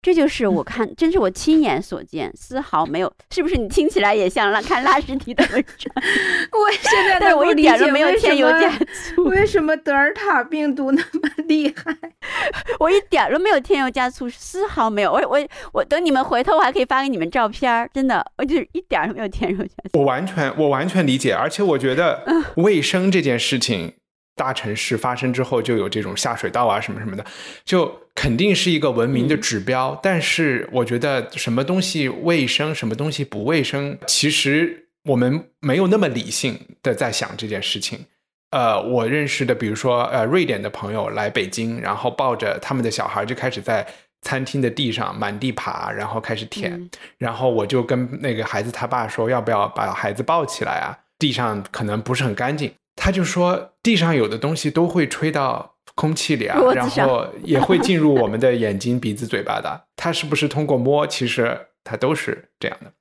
[0.01, 3.57] 这就是我看，真是我亲眼所见，丝毫没有，是不是？
[3.57, 5.93] 你听起来也像拉看拉什蒂的文章，
[6.53, 11.93] 我现在但我一点都没有为什添油加么醋，为什么德尔塔病毒那么 厉害？
[12.79, 15.12] 我一点儿都没有添油加醋，丝毫没有。
[15.12, 19.99] 我我我等你们回头，我还可以发给你们照片儿，真的，我就是一点儿都没有添油加醋。
[19.99, 23.95] 我完全我完全理解，而且我觉得嗯卫生这件事情，
[24.39, 27.25] 大城市发生之后就有这种下水道啊什么什么的，
[27.65, 29.99] 就肯定是一个文明的嗯指标。
[30.02, 38.06] 但是我觉得什么东西卫生，什么东西不卫生，其实我们没有那么理性的在想这件事情。
[38.52, 43.86] 呃，我认识的，比如说呃，瑞典的朋友来北京，然后抱着他们的小孩就开始在
[44.21, 46.71] 餐厅的地上满地爬，然后开始舔。
[46.73, 50.97] 嗯然后我就跟那个孩子他爸说，要不要把孩子抱起来啊？
[51.19, 52.71] 地上可能不是很干净。
[53.01, 59.85] 他就说，地上有的东西都会吹到空气里啊 然后也会进入我们的眼睛、鼻子、嘴巴的。
[59.95, 61.07] 他是不是通过摸？
[61.07, 62.91] 其实它都是这样的。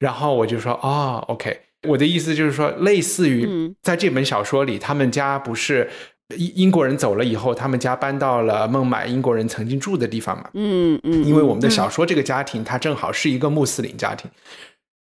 [0.00, 5.88] 然后我就说，哦，OK，我的意思就是说，类似于嗯在这本小说里，他们家不是
[6.36, 10.50] 英英国人走了以后，他们家搬到了孟买英国人曾经住的地方嘛？
[10.54, 14.30] 嗯嗯，因为我们的嗯小说这个家庭，它正好是一个穆斯林家庭，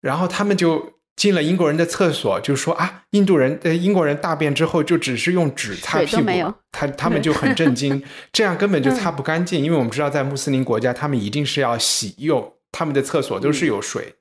[0.01, 8.01] 然后他们就进了英国人的厕所，就说啊，印度人呃英国人大便之后就只是用纸擦屁股他他们就很震惊，
[8.31, 14.13] 这样根本就擦不干净，因为我们知道在穆斯林国家，他们一定是要洗用他们的厕所都是有水，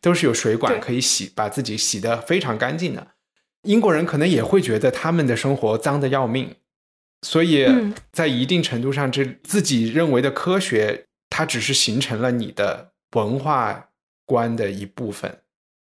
[0.00, 3.08] 都是有水管可以洗，把自己洗得非常干净的。
[3.62, 6.54] 英国人可能也会觉得他们的生活脏的要命，
[7.22, 7.92] 所以嗯。
[8.12, 13.88] 在一定程度上，这自己认为的科学，它只是形成了你的文化
[14.26, 15.38] 观的一部分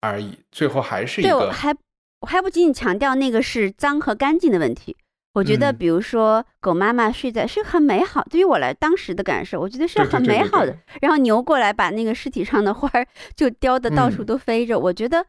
[0.02, 1.76] 而已，最后还是一个对，我还
[2.22, 4.96] 我还不仅仅强调那个是脏和干净的问题。
[5.34, 10.76] 我觉得，嗯比如说狗妈妈睡在是很美好，对于我来当时的感受，我觉得是很美好的。
[11.02, 13.06] 然后牛过来把那个尸体上的花儿
[13.36, 15.24] 就叼的到处嗯都飞着，我觉得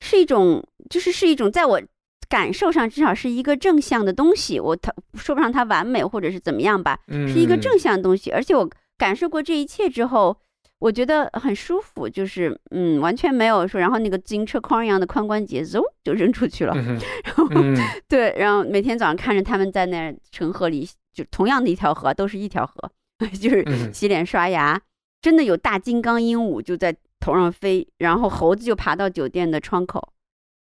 [0.00, 1.82] 是一种，就是是一种在我
[2.28, 4.60] 感受上至少是一个正向的东西。
[4.60, 8.30] 我它说不上它完美或者是怎么样吧，是一个嗯正向的东西。
[8.30, 10.38] 而且我感受过这一切之后，
[10.78, 16.74] 我觉得很舒服，就是嗯，完全没有说，然后那个自行车筐一样的髋关节嗖就扔出去了。
[16.76, 17.74] 嗯 然后、嗯
[18.06, 22.90] 对，然后每天早上看着他们在那儿城河里，就同样的一条河，都是一条河，
[23.40, 24.78] 就是嗯洗脸刷牙，
[25.22, 30.12] 真的有大金刚鹦鹉就在头上飞，然后猴子就爬到酒店的窗口，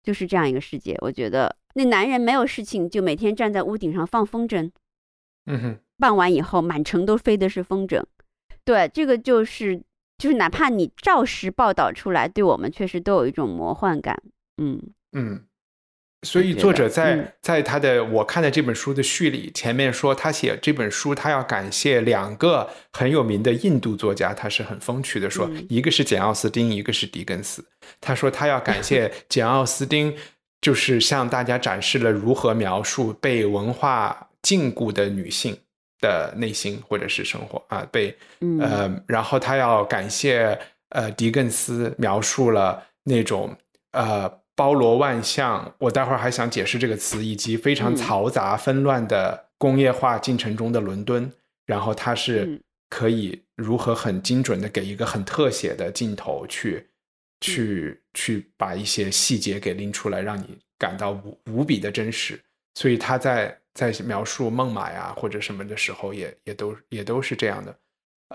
[0.02, 0.96] 就是这样一个世界。
[1.02, 4.72] 我觉得那男人没有事情，就每天站在屋顶上放风筝，
[5.48, 8.02] 嗯哼傍晚以后满城都飞的是风筝。
[8.64, 9.84] 对，这个就是
[10.18, 14.22] 就是哪怕你照实报道出来，对我们确实都有一种魔幻感。
[14.62, 15.44] 嗯嗯。
[16.24, 27.64] 所以作者在、嗯在他的我看的这本书的序里，前面说他写这本书，他要感谢两个很有名的印度作家，他是很风趣的说，嗯一个是简奥斯汀，一个是狄更斯。
[28.02, 30.16] 他说他要感谢 简奥斯汀，
[30.60, 35.56] 就是向大家展示了如何描述被文化禁锢的女性
[36.06, 38.60] 的内心或者是生活啊，被嗯。
[38.60, 40.58] 呃，然后他要感谢
[40.90, 43.58] 呃狄更斯描述了那种
[43.92, 47.98] 呃包罗万象，我待会儿还想解释这个词，以及非常嗯。
[47.98, 51.32] 嘈杂纷乱的工业化进程中的伦敦，
[51.66, 52.62] 然后他是嗯。
[52.88, 56.88] 可以如何很精准的给一个很特写的镜头去
[57.42, 62.40] 去去把一些细节给拎出来，让你感到无无比的真实。
[62.76, 67.76] 所以他在在描述孟买啊或者什么的时候也，也都也都是这样的。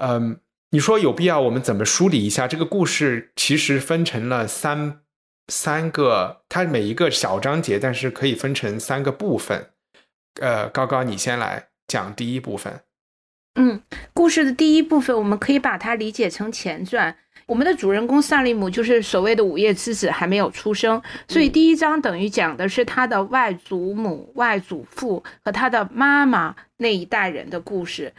[0.01, 3.33] 嗯，你说有必要我们怎么梳理一下这个故事？
[3.37, 5.01] 其实分成了三
[5.49, 9.71] 三个，它每一个小章节，但是可以分成三个部分。
[10.41, 12.81] 呃，高高，你先来讲第一部分。
[13.57, 13.83] 嗯，
[14.15, 17.17] 故事的第一部分，我们可以把它理解成前传。
[17.51, 28.15] 我们的主人公萨利姆就是所谓的午夜之子，还没有出生，所以第一章等于讲的是他的外祖母、外祖父和他的妈妈那一代人的故事。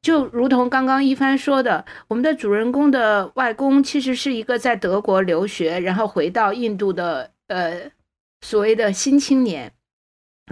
[0.00, 7.82] 就如同刚刚一帆说的，我们的主人公的外公其实是一个在德国留学，然后回到印度的呃
[8.40, 9.72] 所谓的新青年。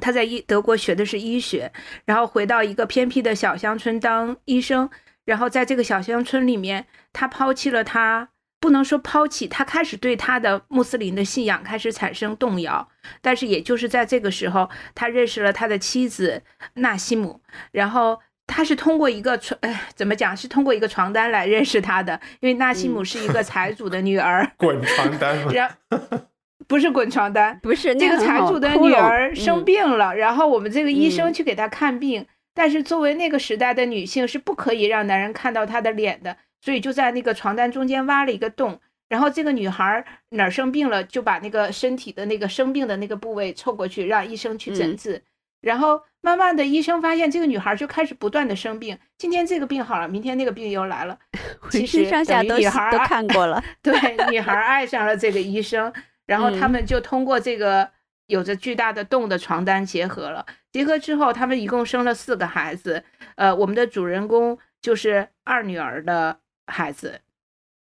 [0.01, 1.72] 他在医德国学的是医学，
[2.05, 4.89] 然后回到一个偏僻的小乡村当医生，
[5.24, 8.28] 然后在这个小乡村里面，他抛弃了他，
[8.61, 12.88] 不能说抛弃，他开始对他的穆斯林的信仰开始产生动摇。
[13.20, 16.42] 但是也就是在这个时候，他认识了他的妻子
[16.74, 17.40] 纳西姆，
[17.72, 20.36] 然后他是通过一个床，哎，怎么讲？
[20.36, 25.52] 是通过一个床单来认识他的，因为纳西姆是一个财主的女儿， 滚床单吗？
[25.52, 25.70] 然
[26.68, 45.22] 不是滚床单，不是这个财主的女儿生病了，然后我们这个医生嗯去给她看病，但是作为那个时代的女性是不可以让男人看到她的脸的，所以就在那个床单中间挖了一个洞，然后这个女孩哪儿生病了，就把那个身体的那个生病的那个部位凑过去，让医生去诊嗯治。
[45.61, 51.18] 然后慢慢的，医生发现这个女孩就开始不断的生病，今天这个病好了，明天那个病又来了。
[51.70, 53.62] 其实等于上下都都女孩都看过了。
[53.82, 53.92] 对，
[54.30, 55.92] 女孩爱上了这个医生，
[56.24, 57.90] 然后他嗯们就通过这个
[58.26, 60.46] 有着巨大的洞的床单结合了。
[60.72, 63.04] 结合之后，他们一共生了四个孩子。
[63.34, 66.38] 呃，我们的主人公就是二女儿的
[66.70, 67.20] 孩子。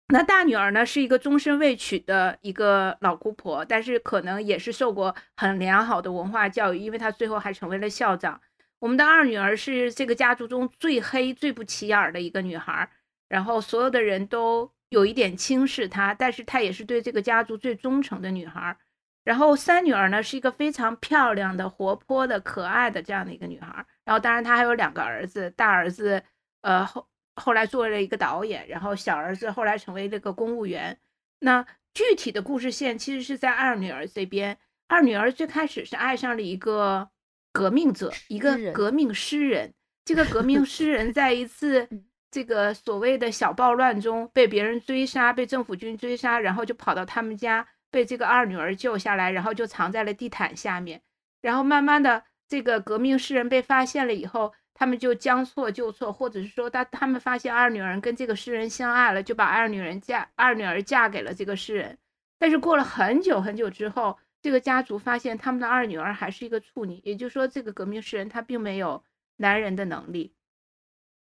[0.09, 8.39] 那大女儿呢，是一个终身未娶的一个老姑婆，但是可能也是受过很良好的文化教育，因为她最后还成为了校长。
[8.79, 12.87] 我们的二女儿是这个家族中最黑、最不起眼的一个女孩，
[13.29, 18.75] 然后所有的人都有一点轻视她，但是她也是对这个家族最忠诚的女孩。
[19.23, 23.85] 然后三女儿呢是一个非常漂亮的、活泼的、可爱的这样的一个女孩。
[24.03, 26.21] 然后当然她还有两个儿子，大儿子
[26.61, 30.97] 呃后后来做了一个导演，然后小儿子后来成为了个公务员。
[31.39, 34.57] 那具体的故事线其实是在二女儿这边，
[34.87, 37.09] 二女儿最开始是爱上了一个
[37.51, 39.73] 革命者，一个革命诗人。
[40.05, 41.87] 这个革命 诗人在一次
[42.29, 51.01] 这个所谓的小暴乱中被别人追杀，被政府军追杀，然后就跑到他们家，被这个二女儿救下来，然后就藏在了地毯下面。
[51.41, 61.97] 然后慢慢的，这个革命诗人被发现了以后，他们就将错就错，或者是说他他们发现二女儿跟这个诗人相爱了，就把二女人嫁二女儿嫁给了这个诗人。
[62.39, 69.03] 但是过了很久很久之后，这个家族发现他们的二女儿还是一个处女，也就是说，这个革命诗人他并没有
[69.37, 70.33] 男人的能力。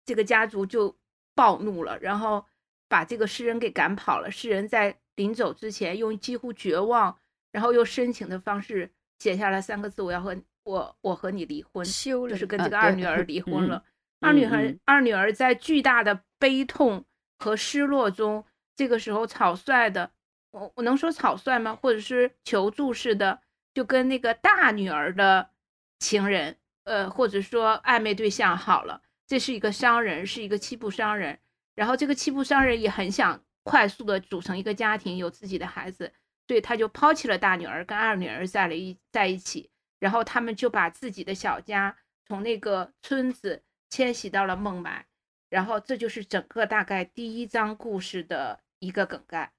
[0.05, 0.97] 这个家族就
[1.35, 2.45] 暴怒了，然后
[2.89, 4.31] 把这个诗人给赶跑了。
[4.31, 7.17] 诗人在临走之前，用几乎绝望，
[7.53, 10.37] 然后又深情的方式写下了三个字：“我要和
[10.67, 13.85] 我我和你离婚。”就是跟这个二女儿离婚嗯了。
[14.21, 17.05] 二女儿嗯二女儿在巨大的悲痛
[17.39, 18.45] 和失落中，
[18.75, 20.11] 这个时候草率的，
[20.51, 21.75] 我我能说草率吗？
[21.75, 23.41] 或者是求助式的，
[23.73, 25.51] 就跟那个大女儿的
[25.99, 29.03] 情人，呃，或者说暧昧对象好了。
[29.27, 31.39] 这是一个商人，是一个七步商人。
[31.75, 36.11] 然后这个七步商人也很想快速的组成一个家庭，有自己的孩子，
[36.49, 39.71] 所以他就抛弃了大女儿，跟二女儿在了一在一起。
[40.00, 41.96] 然后他们就把自己的小家
[42.28, 45.06] 从那个村子迁徙到了孟买。
[45.50, 49.52] 然后这就是整个大概第一章故事的一个梗概。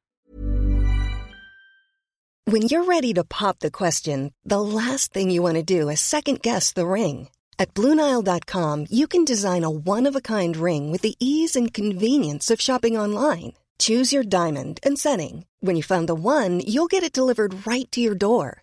[2.46, 6.00] When you're ready to pop the question, the last thing you want to do is
[6.00, 7.28] second guess the ring.
[7.58, 11.72] At Bluenile.com, you can design a one of a kind ring with the ease and
[11.72, 13.52] convenience of shopping online.
[13.78, 15.44] Choose your diamond and setting.
[15.60, 18.62] When you find the one, you'll get it delivered right to your door.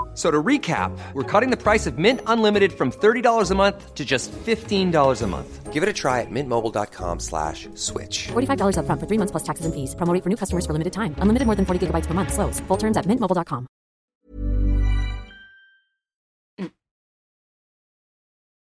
[0.20, 3.94] f- So to recap, we're cutting the price of Mint Unlimited from $30 a month
[3.94, 5.72] to just $15 a month.
[5.74, 8.28] Give it a try at mintmobile.com slash switch.
[8.32, 9.94] $45 upfront for three months plus taxes and fees.
[9.94, 11.14] Promo rate for new customers for limited time.
[11.20, 12.32] Unlimited more than 40 gigabytes per month.
[12.32, 12.60] Slows.
[12.68, 13.66] Full terms at mintmobile.com.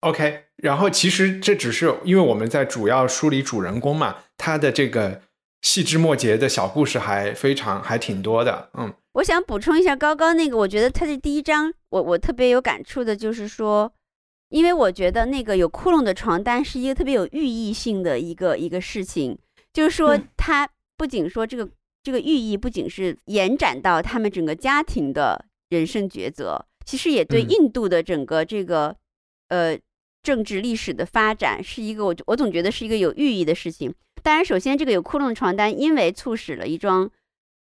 [0.01, 5.21] OK，然后其实这只是因为我们在主要梳理主人公嘛，他的这个
[5.61, 13.94] 细枝末节的小故事还非常还挺多的，嗯 我想补充一下高高那个，我觉得他的第一章，我我特别有感触的就是说，
[14.50, 19.38] 因为我觉得那个有窟窿的床单是一个特别有寓意性的一个一个事情，
[19.72, 20.28] 就是说嗯。
[20.36, 21.70] 它不仅说这个
[22.04, 27.50] 这个寓意不仅是延展到他们整个家庭的人生抉择，其实也对嗯。
[27.50, 28.94] 印度的整个这个
[29.48, 29.80] 呃
[30.22, 33.96] 政治历史的发展是一个我我总觉得是一个有寓意的事情。
[34.22, 37.10] 当然，首先这个有窟窿的床单，因为促使了一桩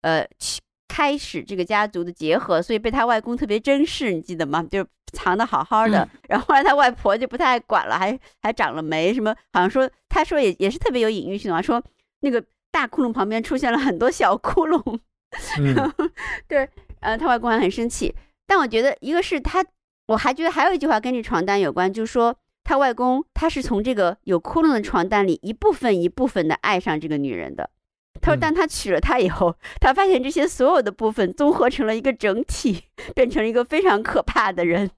[0.02, 4.64] 呃起开始这个家族的结合，所以被他外公特别珍视，你记得吗？
[4.64, 11.82] 就是藏的好好的， 然后后来他外婆就不太管了，还还长了霉，什么好像说他说也也是特别有隐喻性的嘛，说
[12.22, 15.00] 那个大窟窿旁边出现了很多小窟窿，
[15.60, 15.94] 嗯
[16.48, 16.70] 对，
[17.00, 18.14] 呃，他外公还很生气。
[18.46, 19.64] 但我觉得一个是他，
[20.08, 27.70] 我还觉得还有一句话跟这床单有关，就是说他外公他是从这个有窟窿的床单里一部分一部分的爱上这个女人的。
[28.22, 32.84] 他说，当他娶了她以后，他发现这些所有的部分综合成了一个整体，
[33.14, 34.90] 变成了一个非常可怕的人，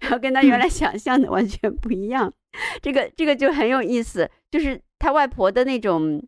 [0.00, 2.32] 然后跟他原来想象的完全不一样。
[2.80, 6.26] 这个这个就很有意思，就是他外婆的那种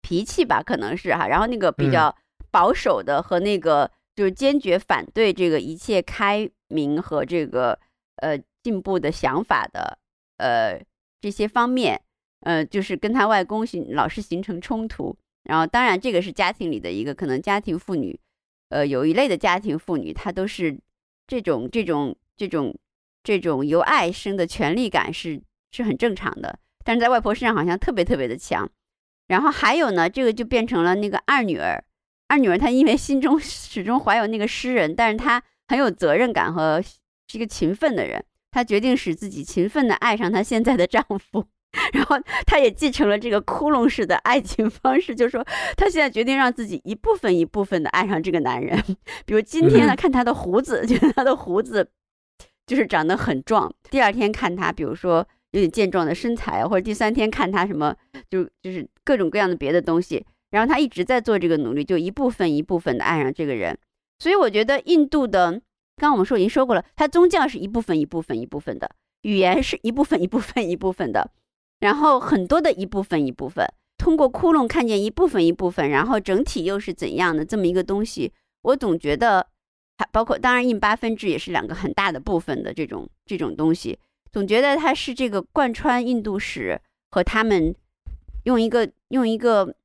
[0.00, 2.14] 脾气吧，可能是哈，然后那个比较
[2.50, 7.78] 保守的和那个就是坚决反对这个一切开明和这个
[8.16, 9.98] 呃进步的想法的
[10.38, 10.80] 呃
[11.20, 12.00] 这些方面，
[12.40, 15.14] 呃，就是跟他外公形老是形成冲突。
[15.44, 18.18] 然后当然这个是家庭里的一个可能家庭妇女，
[18.68, 20.78] 呃，有一类的家庭妇女，她都是
[21.26, 22.74] 这种这种这种。
[23.26, 25.40] 这种由爱生的权利感是
[25.72, 28.70] 是很正常的，但是在外婆身上好像特别特别的强。
[29.28, 31.82] 然后还有呢，这个就变成了那个二女儿。
[32.28, 41.46] 二女儿她因为心中 始终怀有那个诗人，但是她很有责任感和是一个勤奋的人，她决定使自己勤奋的爱上她现在的丈夫。
[41.92, 42.16] 然后
[42.46, 45.44] 他也继承了这个窟窿式的爱情方式，就是说
[45.76, 48.78] 他现在决定让自己一部分一部分的爱上这个男人。
[49.26, 51.90] 比如今天呢，看他的胡子，觉得他的胡子。
[52.66, 55.18] 就是长得很壮，第二天看他，比如说
[55.50, 57.94] 有点健壮的身材啊，或者第三天看他什么，
[58.30, 60.24] 就就是各种各样的别的东西。
[60.50, 63.76] 然后他一直在做这个努力，就一部分一部分的爱上这个人。
[64.18, 68.90] 所以我觉得印度的，刚刚我们说已经说过了，他宗教是一部分一部分一部分的，
[69.24, 71.30] 语言是一部分一部分一部分的，
[71.80, 73.66] 然后很多的一部分一部分，
[73.98, 79.48] 通过窟窿看见一部分一部分，然后整体又是怎样的这么一个东西，我总觉得。
[79.96, 83.96] 还包括，当然印八分制也是两个很大的部分的这种这种东西。
[84.32, 86.80] 总觉得它是这个贯穿印度史
[87.12, 87.72] 和他们
[88.42, 89.76] 用一个用一个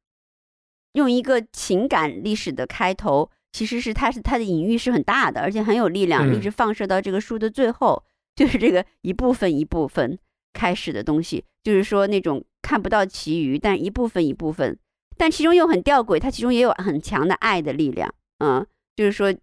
[0.93, 8.03] 用一个情感历史的开头，其实是它是它的隐喻是很大的，而且很有力量，一直放射到这个书的最后，
[8.35, 10.17] 就是这个一部分一部分
[10.53, 14.77] 开始的东西，就是说那种看不到其余，但一部分一部分，
[15.17, 19.35] 但其中又很吊诡，它其中也有很强的爱的力量，嗯，就是说。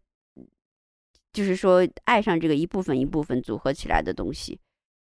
[1.32, 4.58] 就是说，爱上这个一部分一部分组合起来的东西，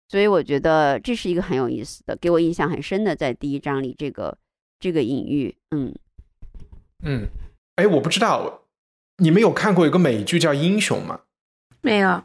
[0.08, 4.36] 所以我觉得这是一个很有意思的，给我印象很深的，在第一章里这个
[4.80, 5.94] 这个隐喻，嗯
[7.04, 7.28] 嗯，
[7.76, 8.64] 哎，我不知道
[9.18, 11.22] 你们有看过一个美剧叫《英雄》吗？
[11.82, 12.24] 没有，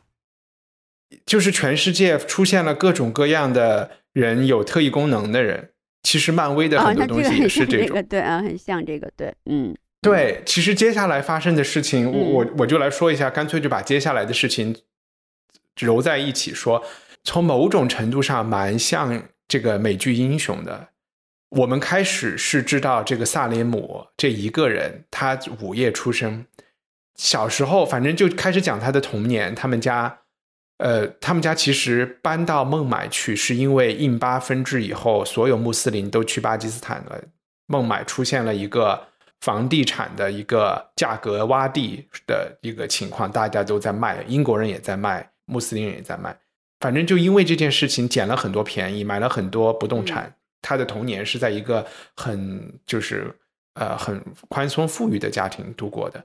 [1.25, 5.71] 就是全世界出现了各种各样的人，有特异功能的人。
[6.03, 9.77] 其实漫威的很多东西也是这种，对啊，很像这个，对，嗯。
[10.01, 14.77] 对，其实接下来发生的事情，我我我就来说一下，干脆就把接下来的事情
[15.81, 16.85] 揉在一起说。
[17.25, 20.89] 从某种程度上，蛮像这个美剧《英雄》的。
[21.51, 26.47] 我们开始是知道这个萨雷姆这一个人，他午夜出生，
[27.17, 29.53] 小时候反正就开始讲他的童年。
[29.53, 30.21] 他们家，
[30.79, 37.23] 呃，他们家其实搬到孟买去，是因为印巴分治以后，所有穆斯林都去巴基斯坦了，
[37.67, 39.07] 孟买出现了一个。
[39.41, 46.37] 房地产的一个价格洼地的一个情况，大家都在卖，英国人也在卖，穆斯林人也在卖。
[46.81, 50.35] 反正就因为这件事情，捡了很多便宜，买了很多不动产。
[50.61, 53.33] 他的童年是在一个很就是
[53.75, 56.25] 呃很宽松富裕的家庭度过的。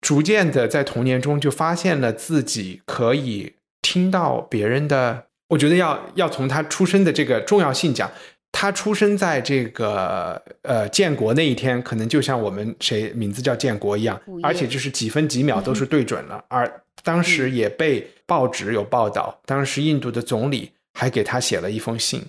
[0.00, 5.26] 逐渐的，在童年中就发现了自己可以听到别人的。
[5.50, 8.10] 我觉得要要从他出生的这个重要性讲。
[8.50, 16.42] 他出生在这个呃建国那一天，可能就像我们谁名字叫建国一样，而且就是几分几秒都是对准了。
[16.48, 22.24] 而当时也被报纸有报道，当时印度的总理还给他写了一封信，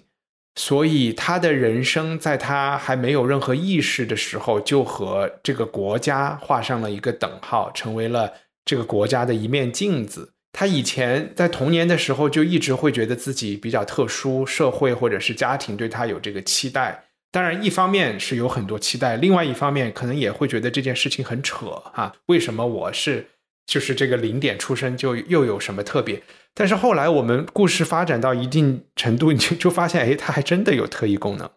[0.56, 8.34] 所以他的人生在他还没有任何意识的时候，就和这个国家画上了一个等号，成为了
[8.66, 10.34] 这个国家的一面镜子。
[10.60, 17.04] 他以前在童年的时候就一直会觉得自己比较特殊，社会或者是家庭对他有这个期待。
[17.32, 22.12] 当然，一方面是有很多期待，另外一方面可能也会觉得这件事情很扯哈。
[22.26, 23.28] 为什么我是
[23.68, 26.24] 就是这个零点出生就又有什么特别？
[26.56, 31.48] 但是后来我们故事发展到一定程度，你就就发现，哎，他还真的有特异功能，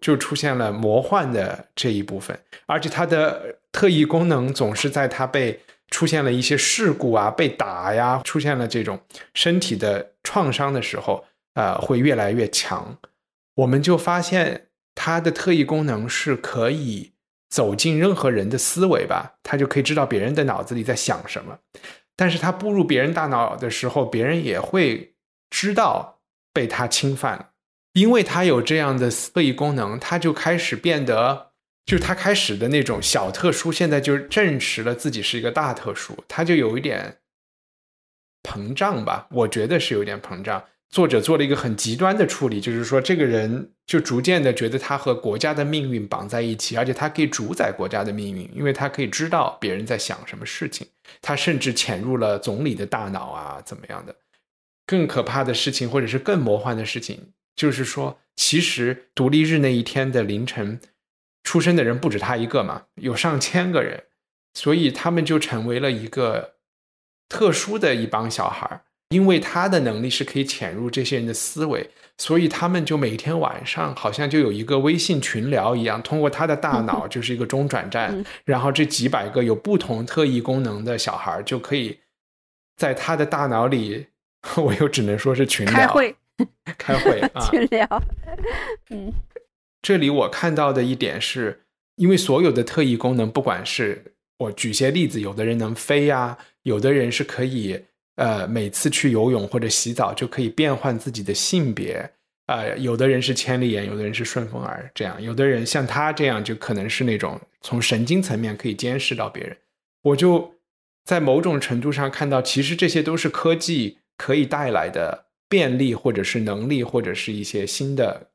[0.00, 2.36] 就出现了魔幻的这一部分，
[2.66, 5.60] 而且他的特异功能总是在他被。
[5.90, 9.00] 出现了一些事故啊，被打呀，出现了这种
[9.34, 11.24] 身体的创伤的时候，
[11.54, 12.98] 呃，会越来越强。
[13.54, 17.12] 我们就发现他的特异功能是可以
[17.48, 21.58] 走进任何人的思维吧，他就可以知道别人的脑子里在想什么。
[22.14, 25.14] 但是他步入别人大脑的时候，别人也会
[25.50, 26.20] 知道
[26.52, 27.50] 被他侵犯，
[27.94, 31.47] 因为他有这样的特异功能，他就开始变得。
[31.88, 37.16] 就是他开始的那种小特殊，现在就证实了自己是一个大特殊，他就有一点
[38.42, 40.62] 膨胀吧，我觉得是有点膨胀。
[40.90, 50.86] 作者做了一个很极端的处理，就是说这个人就逐渐的觉得他和国家的命运绑在一起，而且他可以主宰国家的命运，因为他可以知道别人在想什么事情。
[51.22, 54.14] 他甚至潜入了总理的大脑啊，怎么样的？
[54.86, 60.78] 更可怕的事情，或者是更魔幻的事情，就是说，其实独立日那一天的凌晨，
[61.48, 64.04] 出生的人不止他一个嘛，有上千个人，
[64.52, 66.56] 所以他们就成为了一个
[67.26, 68.82] 特殊的一帮小孩儿。
[69.08, 71.88] 因为他的能力是可以潜入这些人的思维，
[72.18, 82.00] 所以他们就每天晚上好像就有一个微信群聊一样，通过他的大脑 就是一个中转站，然后这几百个有不同特异功能的小孩就可以
[82.76, 84.08] 在他的大脑里，
[84.62, 86.14] 我又只能说是群聊开会，
[86.76, 88.02] 开会 啊，群聊。
[88.90, 89.10] 嗯，
[89.88, 91.62] 这里我看到的一点是，
[91.96, 94.04] 因为所有的特异功能，不管是
[94.36, 97.82] 我举些例子，有的人能飞呀，有的人是可以。
[98.16, 102.06] 呃，每次去游泳或者洗澡就可以变换自己的性别。
[102.48, 105.22] 呃，有的人是千里眼，有的人是顺风耳，这样。
[105.22, 109.56] 有的人像他这样，就可能是那种从神经层面可以监视到别人。
[110.02, 110.52] 我就
[111.06, 118.28] 在某种程度上看到，其实这些都是科技可以带来的便利，或者是能力，或者是一些新的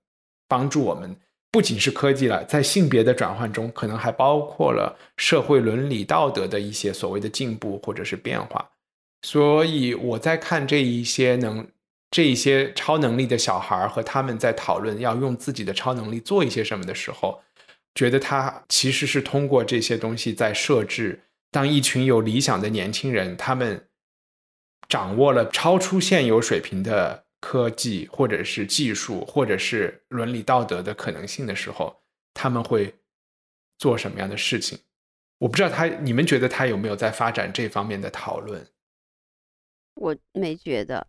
[0.48, 1.16] 帮助我们。
[1.54, 8.72] 不仅是科技了，在性别的转换中，可能还包括了社会伦理道德的一些所谓的进步或者是变化。
[9.22, 11.68] 所以我在看这一些能
[12.10, 17.40] 这一些超能力的小孩和他们在讨论要用自己的超能力做一些什么的时候，
[17.94, 23.88] 觉得他其实是通过这些东西在设置，当一群有理想的年轻人，他们
[24.90, 32.02] 掌握了超出现有水平的科技或者是技术或者是伦理道德的可能性的时候，
[32.34, 32.96] 他们会
[33.78, 34.80] 做什么样的事情？
[35.40, 38.66] 我不知道他，你们觉得他有没有在发展这方面的讨论？
[39.96, 41.06] 我没觉得，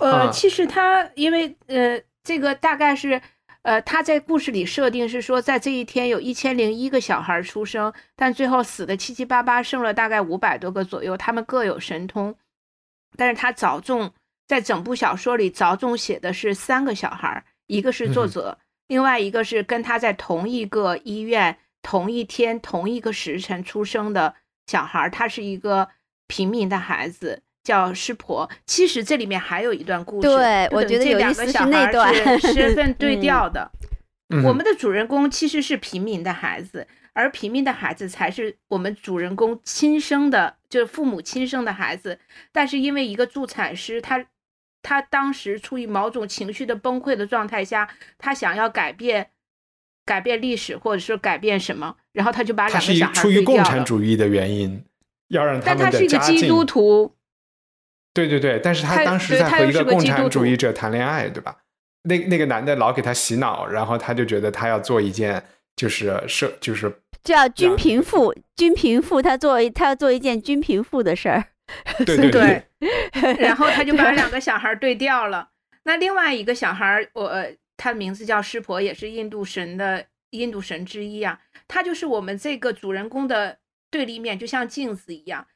[0.00, 3.22] 呃，其实他因为呃，这个大概是
[3.62, 12.36] 呃，他在故事里设定是说，在这一天有一千零一个小孩出生，但最后死的七七八八，剩了大概五百多个左右，他们各有神通。
[13.16, 14.12] 但是他着重
[14.46, 24.34] 在整部小说里着重写的是三个小孩，一个是作者，另外一个是跟他在同一个医院、同一天、同一个时辰出生的
[24.66, 25.88] 小孩，他是一个
[26.26, 27.42] 平民的孩子。
[27.66, 30.28] 叫师婆，其实这里面还有一段故事。
[30.28, 33.68] 对，我觉得有意思是那段是 身份对调的。
[34.44, 42.20] 我们的主人公其实是平民的孩子，而平民的孩子才是我们主人公亲生的，就是父母亲生的孩子。
[42.52, 44.24] 但是因为一个助产师，他
[44.88, 49.30] 他当时处于某种情绪的崩溃的状态下，他想要改变
[50.04, 54.84] 改变历史，或者说改变什么，然后他就把两个小孩出于共产主义的原因，
[55.30, 57.16] 要让他们但他是一个基督徒。
[58.14, 61.56] 对对对，但是他当时在和一个共产主义者谈恋爱，对吧？
[62.04, 65.42] 那那个男的老给他洗脑，然后他就觉得他要做一件
[65.74, 71.44] 就是社就是叫均贫富，均贫富，他做他要做一件均贫富的事儿。
[72.06, 72.65] 对对对，
[73.38, 75.50] 然后他就把两个小孩对调了。
[75.84, 77.30] 那另外一个小孩，我
[77.76, 81.40] 他的名字叫湿婆，也是印度神的印度神之一啊。
[81.68, 83.58] 他就是我们这个主人公的
[83.90, 85.46] 对立面，就像镜子一样。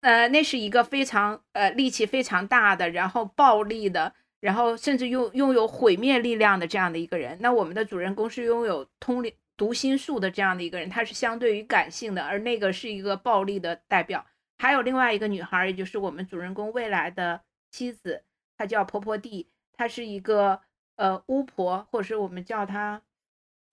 [0.00, 7.36] 呃，那是一个非常呃力气非常大的，然后暴力的，然后甚至拥拥有毁灭力量的这样的一个人。
[7.40, 14.24] 那我们的主人公是拥有通灵读心术的这样的一个人，他是相对于感性的，而那个是一个暴力的代表。
[14.60, 17.40] 还有另外一个女孩，也就是我们主人公未来的
[17.70, 18.22] 妻子，
[18.58, 20.60] 她叫婆婆地，她是一个
[20.96, 23.00] 呃巫婆，或者是我们叫她，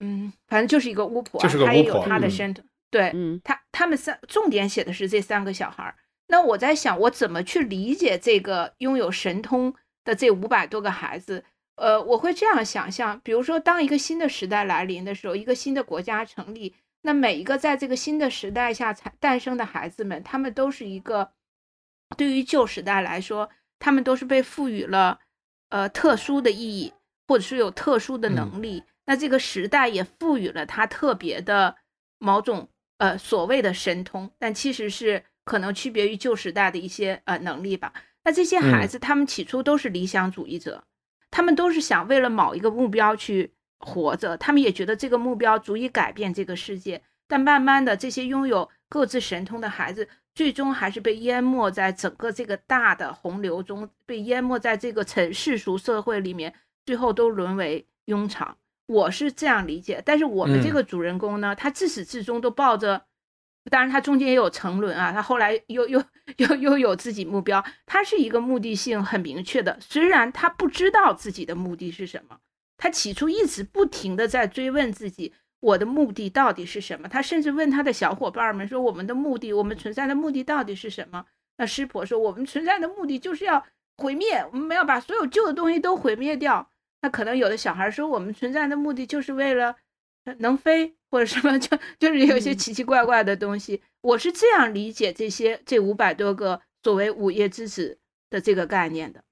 [0.00, 2.64] 嗯，反正就是一个巫婆，她也有她的身份。
[2.90, 5.94] 对，嗯，她他们三重点写的是这三个小孩。
[6.28, 9.74] 那我在想，我怎么去理解这个拥有神通
[10.04, 11.44] 的这五百多个孩子？
[11.76, 21.32] 呃，我会这样想象，比如说，当一个新的时代来临的时候，一个新的国家成立，那每一个在这个新的时代下才诞生的孩子们，他们都是一个
[22.16, 25.20] 对于旧时代来说，他们都是被赋予了
[25.70, 26.92] 呃特殊的意义，
[27.26, 28.84] 或者是有特殊的能力。
[29.06, 31.76] 那这个时代也赋予了他特别的
[32.18, 32.68] 某种
[32.98, 35.24] 呃所谓的神通，但其实是。
[35.48, 37.90] 可能区别于旧时代的一些呃能力吧。
[38.22, 40.84] 那这些孩子，他们起初都是理想主义者，
[41.30, 47.02] 他们都是想为了某一个目标去活着，他们也觉得这个目标足以改变这个世界。
[47.26, 56.54] 但慢慢的，这些拥有各自神通的孩子，最终还是被淹没在整个这个大的洪流中，被淹没在这个尘世俗社会里面，
[56.86, 58.56] 最后都沦为庸常。
[58.86, 60.02] 我是这样理解。
[60.04, 63.04] 但是我们这个主人公呢，他自始至终都抱着。
[63.70, 66.02] 当然他中间也有沉沦啊，他后来又又
[66.38, 69.76] 又又有自己目标，他是一个目的性很明确的。
[69.78, 72.38] 虽然他不知道自己的目的是什么，
[72.78, 77.06] 他起初一直不停的在追问自己，我的目的到底是什么？
[77.06, 81.26] 他甚至问他的小伙伴们说，我们的目的，我们存在的目的到底是什么？
[81.58, 83.66] 那师婆说，我们存在的目的就是要
[83.96, 86.70] 毁灭，我们要把所有旧的东西都毁灭掉。
[87.02, 89.76] 那可能有的小孩说，我们存在的目的就是为了
[90.38, 93.82] 能飞或者什么，就就是有一些奇奇怪怪的东西。
[94.00, 97.98] 我是这样理解这些这五百多个所谓午夜之子
[98.30, 99.24] 的这个概念的。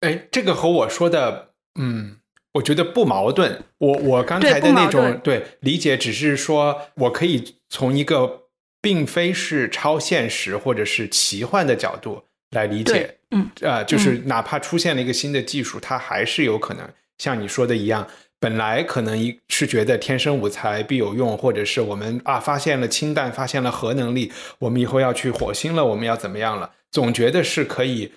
[0.00, 2.18] 哎，这个和我说的，嗯，
[2.54, 3.62] 我觉得不矛盾。
[3.78, 8.44] 我我刚才的那种对理解，只是说我可以从一个
[8.80, 13.18] 并非是超现实或者是奇幻的角度来理解。
[13.30, 16.88] 嗯，呃，就是哪怕出现了一个新的技术，它还是有可能
[17.18, 18.06] 像你说的一样，
[18.38, 24.30] 本来可能一是觉得天生我材必有用，或者是我们啊发现了氢弹，发现了核能力，
[24.60, 26.70] 我们以后要去火星了，我们要怎么样了？
[26.92, 28.12] 总觉得是可以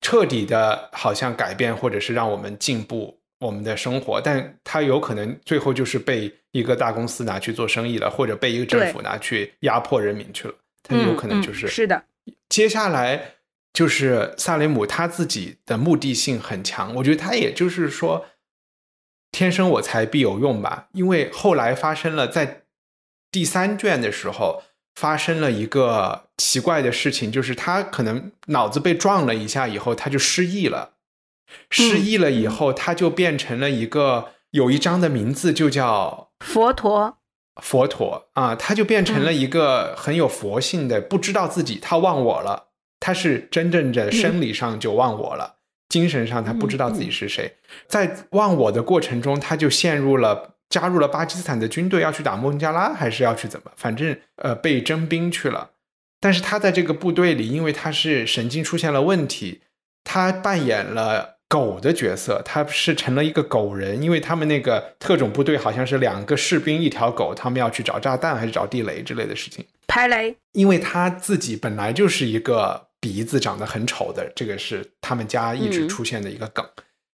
[0.00, 12.04] 彻底的，好像改变或者是让我们进步我们的生活，但它有可能最后就是被一个大公司拿去做生意了，或者被一个政府拿去压迫人民去了，它有可能就是是的。
[12.48, 13.32] 接下来。
[13.76, 18.24] 就是萨雷姆他自己的目的性很强，我觉得他也就是说，
[19.30, 20.88] 天生我材必有用吧。
[20.92, 22.62] 因为后来发生了，在
[23.30, 24.62] 第三卷的时候
[24.94, 30.94] 发生了一个奇怪的事情，就是他可能脑子被撞了一下以后，他就失忆了。
[31.70, 37.18] 失忆了以后，他就变成了一个有一章的名字就叫佛陀。
[37.62, 42.64] 佛陀啊，他就变成了一个很有佛性的，不知道自己他忘我了。
[43.00, 45.56] 他是真正的生理上就忘我了，
[45.88, 53.70] 精神上他不知道自己是谁，在忘我的过程中，他就陷入了加入了巴基斯坦的军队，要去打孟加拉，还是要去怎么？
[53.76, 55.70] 反正呃被征兵去了。
[56.20, 59.62] 但是他在这个部队里，因为他是神经出现了问题，
[60.02, 64.02] 他扮演了狗的角色，他是成了一个狗人。
[64.02, 70.36] 因为他们那个特种部队好像是两个士兵一条狗，他们要去找炸弹还是找地雷之类的事情，排雷。
[70.52, 72.86] 因为他自己本来就是一个。
[72.98, 76.66] 鼻子长得很丑的，这个是他们家一直出现的一个梗，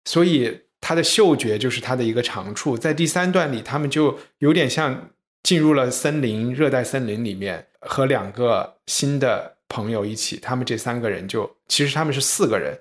[0.06, 2.78] 所以他的嗅觉就是他的一个长处。
[2.78, 5.10] 在第三段里，他们就有点像
[5.42, 10.38] 进入了森林，热带森林里面，和两个新的朋友一起。
[10.38, 12.78] 他们这三个人就其实他们是四个人，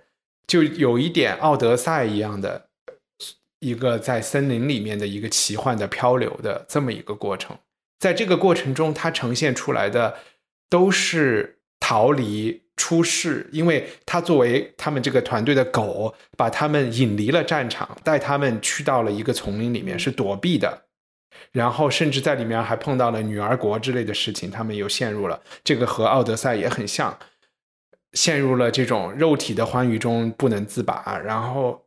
[0.48, 2.66] 就有一点奥德赛一样的
[3.60, 7.56] 一个在森林里面的一个奇幻的漂流的这么一个过程。
[8.00, 10.16] 在这个过程中，它呈现出来的
[10.68, 12.64] 都是逃离。
[12.80, 20.84] 出世，因为他作为他们这个团队的狗，把他们引离了战场，带他们去到了一个丛林里面是躲避的，
[21.50, 27.18] 然后甚至在里面还碰到了女儿国之类的事情，他们又陷入了这个和奥德赛也很像，
[28.18, 31.86] 陷入了这种肉体的欢愉中不能自拔，然后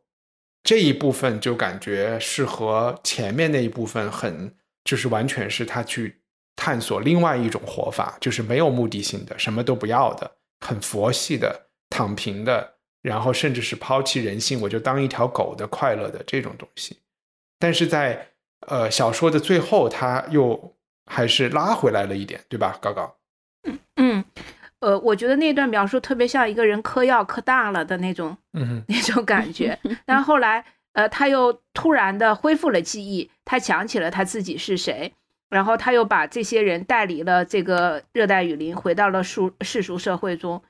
[0.62, 6.22] 这一部分就感觉是和前面那一部分很就是完全是他去
[6.56, 10.38] 探索另外一种活法，就是没有目的性的，什么都不要的。
[10.66, 16.96] 很佛系的躺平的，然后甚至是抛弃人性，我就当一条狗的快乐的这种东西。
[17.58, 18.28] 但是在
[18.68, 20.74] 呃小说的最后，他又
[21.04, 22.78] 还是拉回来了一点，对吧？
[22.80, 23.14] 高高，
[24.82, 29.78] 呃，我觉得那段描述特别像一个人嗑药嗑大了的那种，嗯，那种感 觉。
[30.04, 35.12] 但后来，呃，他又突然的恢复了记忆，他想起了他自己是谁。
[35.48, 40.62] 然后他又把这些人带离了这个热带雨林，回到了世世俗社会中。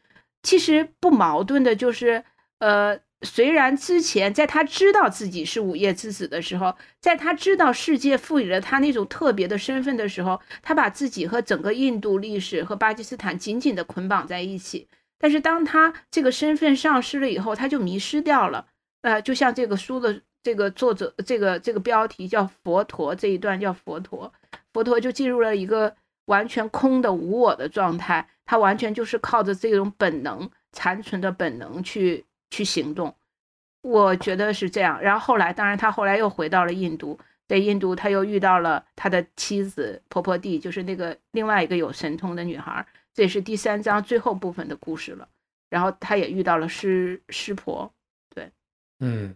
[0.43, 2.25] 其实不矛盾的就是，
[2.59, 14.89] 呃，虽然之前在他知道自己是午夜之子的时候，在他知道世界赋予了他那种特别的身份的时候，他把自己和整个印度历史和巴基斯坦紧紧的捆绑在一起。
[15.19, 18.67] 但是当他这个身份丧失了以后，他就迷失掉了。
[19.03, 24.33] 呃，就像这个书的这个作者，这个这个标题叫佛陀这一段叫佛陀。
[24.73, 25.95] 佛陀就进入了一个
[26.27, 33.13] 完全空的无我的状态，他完全就是靠着这种本能残存的本能去去行动，
[33.81, 35.01] 我觉得是这样。
[35.01, 45.27] 然后后来，当然他后来又回到了印度，在印度他又遇到了他的妻子婆婆地，就是那个另外一个有神通的女孩，这也是第三章最后部分的故事了。
[45.71, 47.91] 然后他也遇到了师师婆，
[48.35, 48.51] 对，
[49.01, 49.35] 嗯，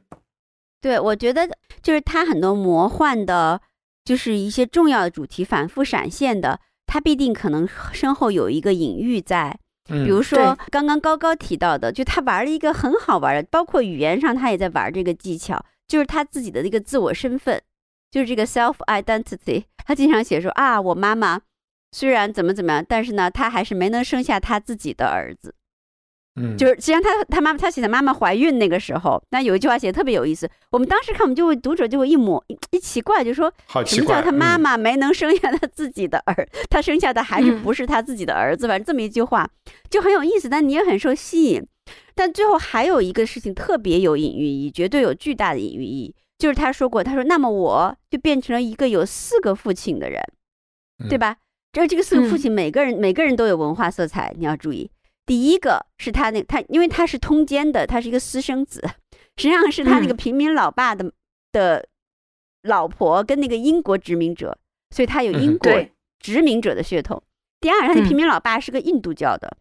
[0.82, 1.48] 对，我觉得
[1.82, 3.60] 就是他很多魔幻的。
[4.06, 9.58] 就是一些重要的主题反复闪现的，他必定可能身后有一个隐喻在。
[9.88, 17.60] 比如说刚刚高高提到的，就他玩了一个很好玩的，包括语言上他也在玩这个技巧，就是他自己的一个自我身份，
[18.10, 19.64] 就是这个 self identity。
[19.84, 21.40] 他经常写说啊，我妈妈
[21.92, 25.54] 虽然怎么怎么样，但是呢，他还是没能生下他自己的儿子。
[26.36, 30.48] 嗯，就是实际上他他妈妈他写他妈妈怀孕那个时候，那有一句话写的特别有意思。
[30.70, 38.68] 我们当时看，我们就会读者就会一抹一一奇怪，就说好奇怪什么叫他妈嗯妈没能生下他自己的儿，他生下的还是不是他自己的儿子？
[38.68, 39.48] 反正这么一句话
[39.88, 41.66] 就很有意思，但你也很受吸引。
[42.14, 50.22] 但最后还有一个事情特别有隐喻意义，绝对有巨大的隐喻意义，就是他说过，他说那么我就变成了一个有四个父亲的人，
[51.08, 51.36] 对嗯吧？
[51.72, 54.90] 这这个四个父嗯亲，每个人、每个人都有文化色彩，你要注意。
[55.26, 58.80] 第一个是他那他，因为他是通奸的，他是一个私生子，
[59.36, 60.16] 实际上是他那个嗯。
[60.16, 61.12] 平民老爸的、
[61.50, 61.86] 的
[62.62, 64.56] 老婆跟那个英国殖民者，
[64.94, 65.84] 所以他有嗯英国
[66.20, 67.22] 殖民者的血统。
[67.60, 68.04] 第二，他的嗯。
[68.06, 69.56] 平民老爸是个印度教的，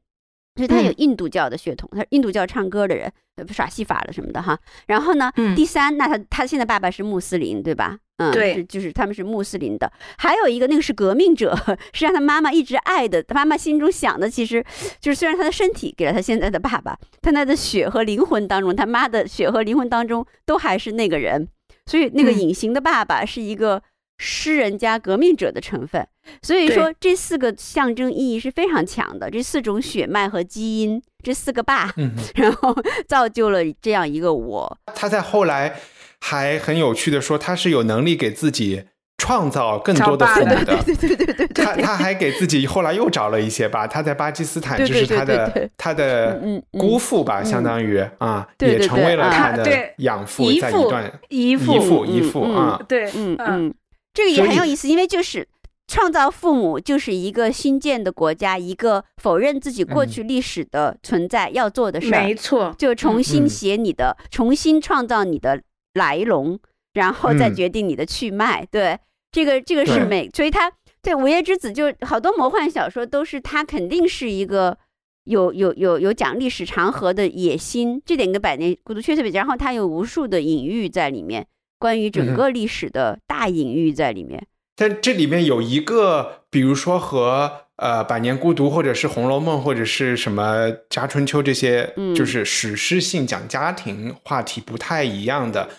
[0.56, 4.58] 所以他有嗯印度教的血统，他是印度教唱歌的人，呃耍戏法了什么的哈。
[4.88, 7.98] 然后呢，嗯第三，那他他现在爸爸是穆斯林，对吧？
[8.18, 9.92] 嗯，对是就是他们是穆斯林的。
[10.18, 11.54] 还有一个那个是革命者，
[11.92, 14.64] 是让他妈妈一直爱的，他妈妈心中想的其实
[15.02, 21.48] 就是虽然他的身体给了他现在的爸爸，但他的血和灵魂当中，他妈的血和灵魂当中都还是那个人。
[21.88, 23.84] 所以那个嗯隐形的爸爸是一个
[24.18, 26.08] 诗人加革命者的成分。
[26.42, 32.76] 所以说这四个象征意义是非常强的，这四种血脉和基因，这四个爸，嗯，然后
[33.08, 34.78] 造就了这样一个我。
[34.96, 35.76] 他在后来
[36.20, 38.86] 还很有趣的说，他是有能力给自己
[39.18, 40.84] 创造更多的父母的。
[40.84, 46.42] 对对对对对，他他还给自己后来又找了一些吧，他在巴基斯坦就是他的他的
[46.72, 53.74] 姑父吧，嗯相当于啊，也成为了他的养父，在一段姨父姨父嗯姨父嗯啊，对，嗯嗯，
[54.16, 55.48] 这个也很有意思，因为就是
[55.88, 65.62] 创造父母就是一个新建的国家，一个否认自己过去历史的存在要做的事儿，没错，就重新嗯写你的，重新创造你的
[65.94, 66.58] 来龙，
[66.94, 68.66] 然后再嗯决定你的去脉。
[68.72, 68.98] 对，
[69.32, 70.72] 这个这个是对美，所以他
[71.04, 74.78] 对《午夜之子》就好多魔幻小说都是他肯定是一个。
[75.26, 81.44] 有有有有讲历史长河的野心，这点跟《百年孤独》确实比，然后它有无数的隐喻在里面，
[81.78, 84.48] 关于整个历史的大隐喻在里面。
[84.76, 92.14] 但这里面有一个，比如说和呃《百年孤独》或者是《红楼梦》或者是什么《家春秋》这些，嗯。
[92.14, 95.70] 就是史诗性讲家庭话题不太一样的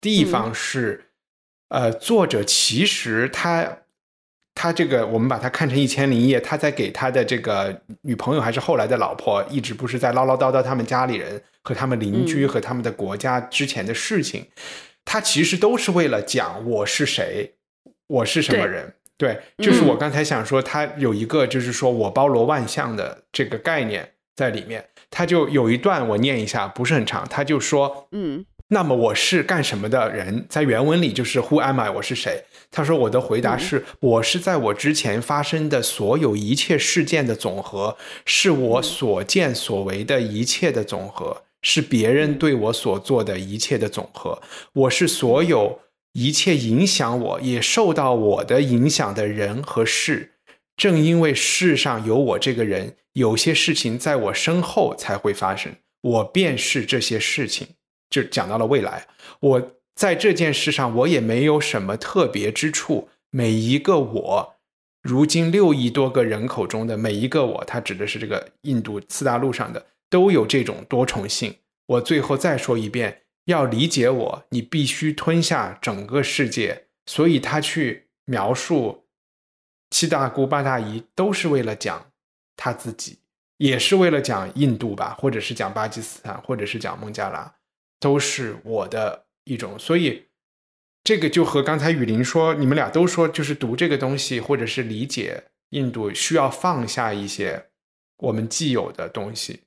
[0.00, 1.06] 地方是，
[1.68, 3.78] 呃，作者其实他
[4.54, 12.48] 他这个我们把它看成《一千零一夜》，他在给他的这个女朋友还是后来的老婆，一直不是在唠唠叨叨他们家里人和他们邻居嗯。
[12.48, 14.46] 和他们的国家之前的事情，
[15.04, 17.54] 他其实都是为了讲我是谁，
[18.06, 18.94] 我是什么人。
[19.16, 24.84] 对，就是嗯我刚才想说，他有一个就是说我包罗万象的这个概念在里面。
[25.10, 30.44] 他就有一段我念一下，不是很长，他就说，嗯那么我是干什么的人？
[30.48, 31.88] 在原文里就是 Who am I？
[31.88, 32.42] 我是谁？
[32.72, 44.40] 他说我的回答是、我是在我之前发生的所有一切事件的总和，是我所见所为的一切的总和，是别人对我所做的一切的总和。
[44.74, 45.80] 我是所有
[46.12, 50.34] 一切影响我也受到我的影响的人和事。
[50.76, 57.66] 正因为世上有我这个人，有些事情在我身后才会发生，我便是这些事情。
[58.10, 59.06] 就讲到了未来，
[59.40, 63.08] 我在这件事上我也没有什么特别之处。
[63.30, 64.54] 每一个我，
[65.02, 71.56] 如今六亿多个人口中的每一个我，它指的是这个印度次大陆上的，都有这种多重性。
[71.86, 76.86] 我最后再说一遍，要理解我，你必须吞下整个世界。
[77.06, 79.04] 所以他去描述
[79.90, 82.10] 七大姑八大姨，都是为了讲
[82.56, 83.18] 他自己，
[83.58, 87.54] 也是为了讲印度吧，或者是讲巴基斯坦，或者是讲孟加拉。
[88.00, 90.26] 都是我的一种，所以
[91.02, 97.70] 这个就和刚才雨林说，你们俩都说，就是读这个东西或者是理解印度，需要放下一些
[98.18, 99.63] 我们既有的东西，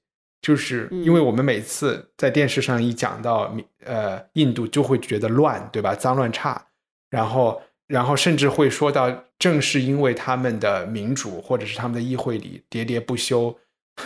[0.48, 5.94] 就是因为我们每次在电视上一讲到呃印度，就会觉得乱，对吧？
[5.94, 6.68] 脏乱差，
[7.10, 13.60] 然后然后甚至会说到，正是因为他们的民主或者是他们的议会里喋喋不休。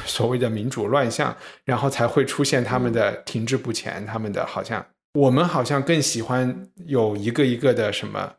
[0.07, 4.83] 所谓的民主乱象，然后才会出现他们的停滞不前，他们的好像
[5.13, 8.33] 我们好像更喜欢有一个一个的什么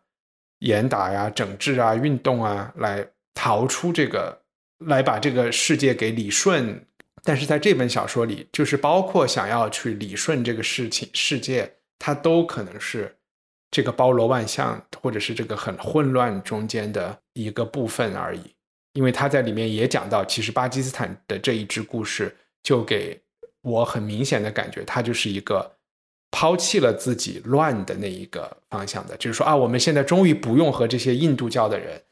[0.59, 4.40] 严打呀、整治啊、运动啊，来逃出这个，
[4.86, 6.84] 来把这个世界给理顺。
[7.24, 13.16] 但是在这本小说里，就是包括想要去理顺这个事情世界，它都可能是
[13.70, 18.40] 这个包罗万象，或者是这个很混乱中间的一个部分而已。
[18.94, 23.18] 因为他在里面也讲到，其实巴基斯坦的这一支故事，就给
[23.62, 25.78] 我很明显的感觉，他就是一个
[26.30, 32.02] 抛弃了自己乱的那一个方向的，就是说啊，我们现在终于不用和这些印度教的人、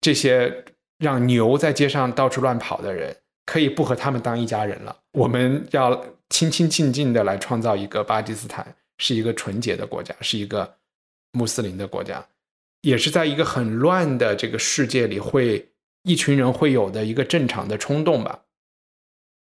[0.00, 0.64] 这些
[0.98, 3.14] 让牛在街上到处乱跑的人
[3.46, 4.96] 可以不和他们当一家人了。
[5.12, 10.76] 我们要清清静静的来创造一个巴基斯坦，是一个纯洁的国家，是一个
[11.32, 12.26] 穆斯林的国家，
[12.82, 15.72] 也是在一个很乱的这个世界里，会
[16.02, 18.40] 一群人会有的一个正常的冲动吧。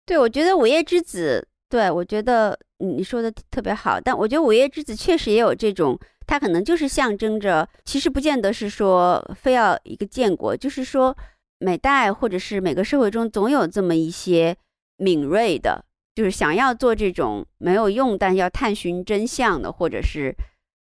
[0.06, 11.16] 对，我觉得《午夜之子》，对我觉得你说的特别好，但我觉得《午夜之子》确实也有这种，它可能就是象征着，其实不见得是说非要一个建国，就是说
[11.58, 14.56] 每代或者是每个社会中总有这么一些
[14.96, 15.84] 敏锐的，
[16.14, 20.34] 就是想要做这种没有用但要探寻真相的，或者是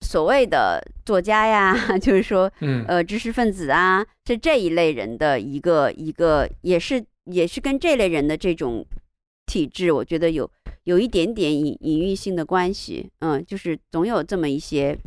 [0.05, 8.85] 所谓的作家呀， 就是说，嗯呃，知识分子啊，是这一类人的一个一个，也是也是跟这类人的这种
[9.45, 10.49] 体质，我觉得有
[10.85, 13.09] 有一点点隐隐喻性的关系。
[13.19, 14.97] 嗯，就是总有这么一些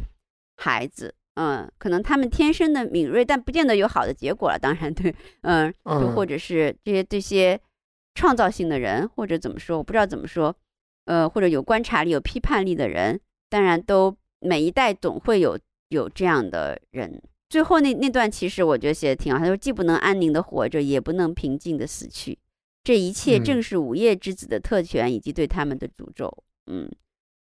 [0.57, 4.59] 孩子，嗯，可能他们天生的敏锐，但不见得有好的结果了。
[4.59, 7.61] 当然，对，嗯，就嗯或者是这些这些
[8.14, 10.55] 创造性的人，或者怎么说，我不知道怎么说，
[11.07, 13.20] 呃，或者有观察力、有批判力的人，
[13.51, 15.59] 当然都每一代总会有
[15.89, 17.20] 有这样的人。
[17.49, 22.39] 最后那那段其实我觉得写的挺好，他说既不能安宁的活着，也不能平静的死去，
[22.82, 26.32] 这一切嗯正是午夜之子的特权以及对他们的诅咒。
[26.66, 26.91] 嗯，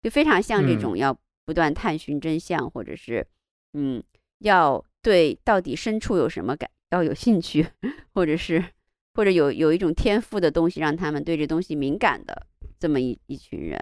[0.02, 3.26] 就非常像这嗯种要不断探寻真相，或者是
[3.74, 4.02] 嗯，
[4.38, 7.66] 要对到底深处有什么感要有兴趣，
[8.14, 8.64] 或者是
[9.14, 12.46] 或者有有一种天赋的东西，让他们对这东西敏感的
[12.78, 13.80] 这么一一群人。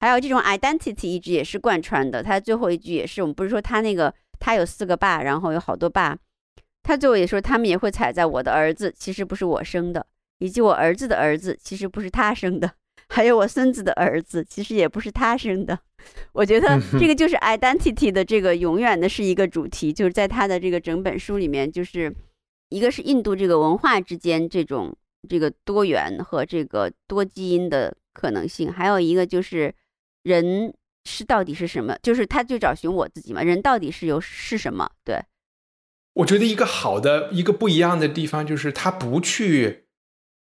[0.00, 6.18] 还有这种 identity 一直也是贯穿的，他最后一句也是，我们不是说他那个他有四个爸，然后有好多爸，
[6.82, 10.04] 他最后也说他们也会踩在我的儿子，其实不是我生的，
[10.38, 12.72] 以及我儿子的儿子，其实不是他生的，
[13.08, 15.78] 还有我孙子的儿子，其实也不是他生的。
[16.32, 22.14] 我觉得这个就是 identity 的这个永远的是一个主题，就是在他的这个整本书里面，就是
[22.70, 24.96] 一个是印度这个文化之间这种
[25.28, 29.74] 这个多元和这个多基因的可能性，还有一个就是
[30.22, 30.72] 人
[31.04, 34.90] 是到底是什么，就是他就找寻我自己嘛，人到底是有是什么？
[35.04, 35.22] 对，
[36.14, 39.86] 我觉得一个好的一个不一样的地方就是他不去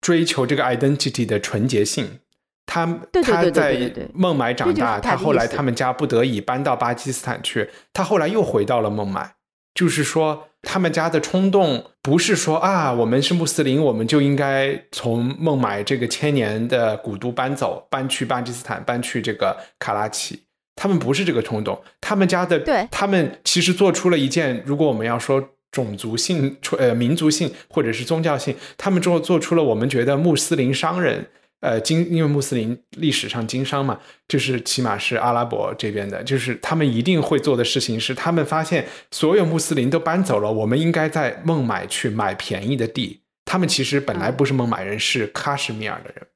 [0.02, 2.20] 追求这个 identity 的纯洁性。
[2.66, 2.86] 他
[3.24, 9.34] 他在孟买长大，他后来他们家不得已搬到巴基斯坦去，他后来又回到了孟买。
[9.74, 20.44] 就是说，他们家的冲动不是说啊，我们是穆斯林，我们就应该从孟买这个千年的古都搬走，搬去巴基斯坦，搬去这个卡拉奇。
[20.78, 31.28] 他们不是这个冲动，他们家的对他们其实做出了一件，如果我们要说种族性、呃民族性或者是宗教性，他们做做出了我们觉得穆斯林商人，
[31.66, 43.22] 呃经因为穆斯林历史上经商嘛，就是起码是阿拉伯这边的，就是他们一定会做的事情是，他们发现所有穆斯林都搬走了，我们应该在孟买去买便宜的地。
[43.46, 46.28] 他们其实本来不是孟买人，是喀什米尔的人。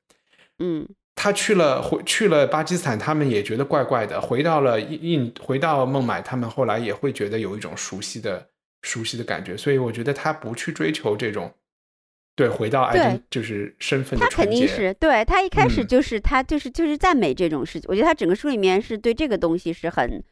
[0.59, 4.21] 嗯，他去了回去了巴基斯坦，他们也觉得怪怪的。
[4.21, 8.47] 回到了印印，回到孟买，他们后来也会觉得有一种熟悉的
[8.83, 9.57] 熟悉的感觉。
[9.57, 11.51] 所以我觉得他不去追求这种，
[12.39, 14.31] 对，回到爱就是身份的他。
[14.31, 20.23] 肯定是对他一开始嗯就是、他就是就是赞美这种事情，我觉得他整个书里面是对这个东西是很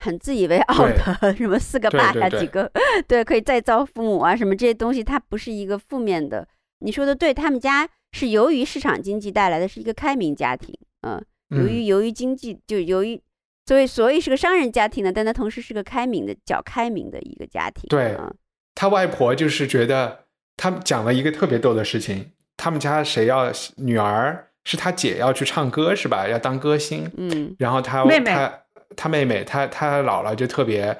[0.00, 2.70] 很自以为傲的，什么四个爸呀，几个
[3.08, 6.46] 对可以再造父母啊，什么这些东西，它不是一个负面的。
[6.80, 13.20] 你说的对，他们家是由于市场经济带来的是一个开明家庭，嗯，由于嗯由于经济就由于。
[13.68, 17.88] 所以，所以是个商人家庭呢，但他同时是个开明的、较开明的一个家庭。
[17.88, 18.32] 对嗯
[18.76, 20.25] 他外婆就是觉得
[20.56, 26.26] 他们讲了一个特别逗的事情，他们家谁要女儿是他姐要去唱歌是吧？
[26.26, 28.58] 要当歌星，嗯然后他妹妹他
[28.96, 30.96] 他妹妹他他姥姥就特别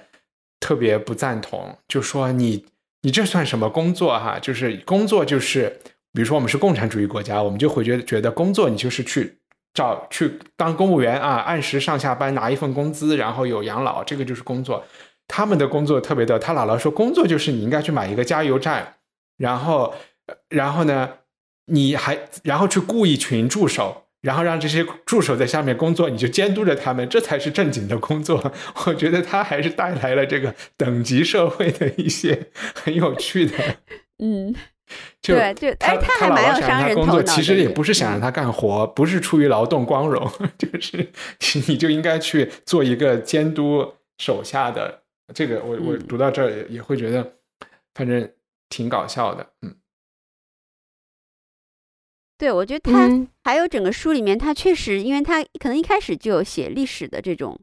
[0.61, 2.67] 特别不赞同，就说你
[3.03, 4.39] 你这算什么工作哈？
[4.41, 5.81] 就是工作就是，
[6.13, 9.39] 比如说我们是共产主义国家，我们就会觉得觉得工作你就是去
[9.73, 14.85] 找去当公务员啊，按时上下班拿一份工资，然后有养老，这个就是工作。
[15.29, 18.95] 他们的工作特别的，他姥姥说工作就是你应该去买一个加油站，
[19.37, 19.95] 然后
[20.27, 21.11] 呃然后呢，
[21.67, 28.53] 你还然后去雇一群助手，然后让这些助手在下面工作，你就监督着他们，这才是正经的工作。
[28.87, 33.57] 我觉得他还是带来了这个等级社会的一些很有趣的。
[34.19, 34.55] 嗯，
[35.21, 41.11] 就对就他哎他还蛮有商人他工作，其实也也不是想让他干活，不是出于劳动光荣， 就是
[41.69, 45.03] 你就应该去做一个监督手下的。
[45.35, 47.33] 这个我我嗯读到这儿也也会觉得，
[47.95, 48.29] 反正
[48.69, 49.77] 挺搞笑的，嗯。
[52.39, 57.59] 对，我觉得他嗯还有整个书里面，他确实，因为他可能一开始就有写历史的这种，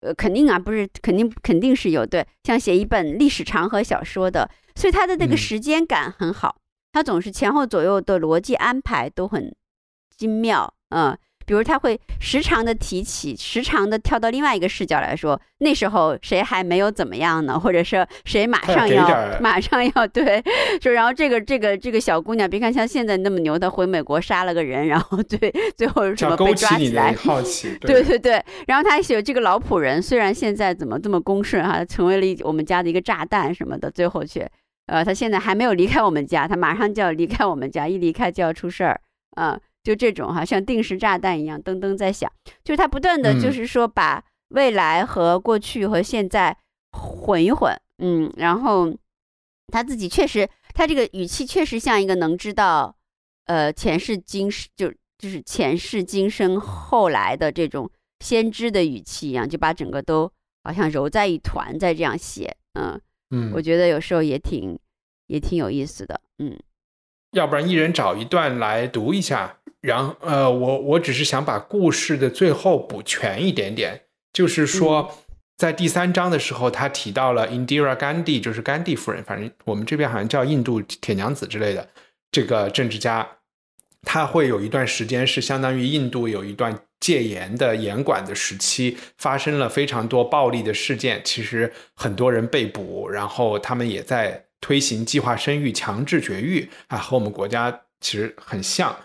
[0.00, 6.60] 呃，肯定啊，不是肯定肯定是有对，像写一本历史长河小说的，所以他的那个嗯时间感很好，
[6.92, 9.54] 他总是前后左右的逻辑安排都很
[10.16, 11.18] 精妙，嗯。
[11.46, 17.58] 比如他会时常的提起，时常的跳到另外一个视角来说，那时候谁还没有怎么样呢？
[17.58, 20.42] 或者是谁马上要马上要对，
[20.80, 27.74] 就然后这个这个这个小姑娘，别看像现在那么牛，她回美国杀了个人，然后对最后什么被抓起来，好奇。
[27.80, 34.50] 对对对，然后他写这个老仆人，虽然现在怎么这么恭顺哈、成为了一我们家的一个炸弹什么的，最后却，
[34.86, 39.00] 呃，他现在还没有离开我们家，他马上就要离开我们家，一离开就要出事儿，
[39.36, 42.28] 啊、就这种哈、像定时炸弹一样，噔噔在响，
[42.64, 43.40] 就是他不断的嗯。
[43.40, 46.58] 就是说把未来和过去和现在
[46.90, 48.92] 混一混，嗯，然后
[49.68, 52.96] 他自己确实，他这个语气确实像一个能知道，
[53.44, 60.28] 呃，前世今世就就是前世今生后来的这种先知的语气一样，就把整个都
[60.64, 64.76] 好像揉在一团，在这样写，嗯，嗯，我觉得有时候也挺
[65.28, 66.58] 也挺有意思的，嗯。
[67.32, 75.16] 要不然一人找一段来读一下，然后呃，我我只是想把故事的最后补全一点点，就是说，
[75.56, 81.88] 在第三章的时候，他提到了 Indira Gandhi，就是甘地夫人，反正我们这边好像叫印度铁娘子之类的
[82.32, 83.24] 这个政治家，
[84.02, 98.96] 他会有一段时间是相当于印度有一段戒严的严管的时期，发生了非常多暴力的事件，其实很多人被捕，然后他们也在推行计划生育、强制绝育啊，和我们国家其实很像。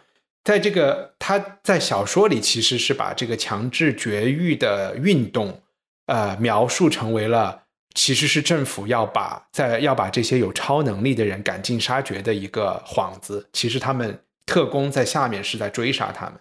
[0.44, 5.62] 在这个他在小说里其实是把这个强制绝育的运动，
[6.08, 7.64] 呃，描述成为了
[7.94, 13.48] 其实是政府要把在要把这些有超能力的人赶尽杀绝的一个幌子。
[13.54, 16.34] 其实他们特工在下面是在追杀他们，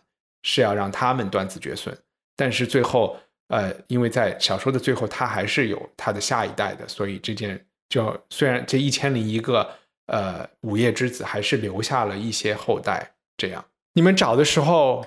[0.43, 1.95] 是要让他们断子绝孙。
[2.37, 9.69] 但是最后，呃，因为在小说的最后，他还是有他的下一代的，所以这件就虽然这一千零一个
[10.07, 13.13] 呃午夜之子还是留下了一些后代。
[13.37, 15.07] 这样，你们找的时候，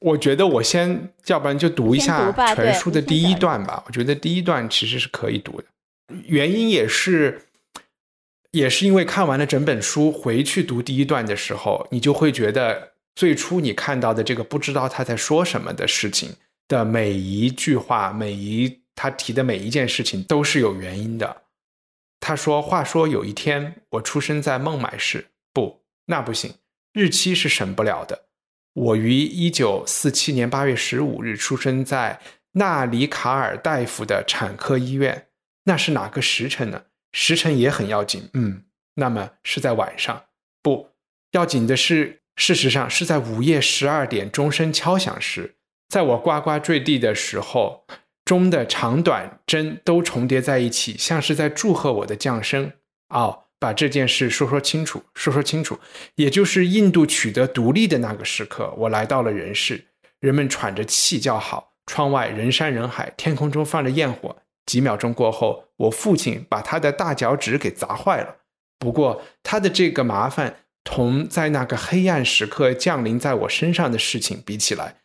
[0.00, 3.82] 我觉得我先，要不然就读一下全书的第一段吧。
[3.86, 5.66] 我觉得第一段其实是可以读的，
[6.26, 7.42] 原因也是。
[8.50, 16.36] 也是因为看完了整本书，回去读第一段的时候，你就会觉得最初你看到的这个不知道他在说什么的事情
[16.68, 21.42] 的每一句话、每一他提的每一件事情都是有原因的。
[22.20, 26.54] 他说：“话说有一天，我出生在孟买市，不，那不行，
[26.94, 28.24] 日期是省不了的。
[28.72, 32.20] 我于一九四七年八月十五日出生在
[32.52, 35.26] 纳里卡尔大夫的产科医院，
[35.64, 36.84] 那是哪个时辰呢？
[37.12, 38.30] 时辰也很要紧。
[38.32, 38.64] 嗯，
[38.94, 40.24] 那么是在晚上。
[40.62, 40.90] 不，
[41.32, 45.56] 要紧的是，事实上是在午夜十二点钟声敲响时，
[45.88, 47.84] 在我呱呱坠地的时候，
[48.24, 52.72] 钟的长短针都重叠在一起，像是在祝贺我的降生。
[53.08, 55.78] 哦，把这件事说说清楚，说说清楚。
[56.16, 59.86] 也就是印度取得独立的那个时刻，我来到了人世，
[60.20, 64.36] 人们喘着气叫好，窗外人山人海，天空中放着焰火。
[64.66, 68.36] 几秒钟过后，我父亲把他的大脚趾给砸坏了。
[68.78, 74.96] 不过，他的这个麻烦同在那个黑暗时刻降临在我身上的事情比起来，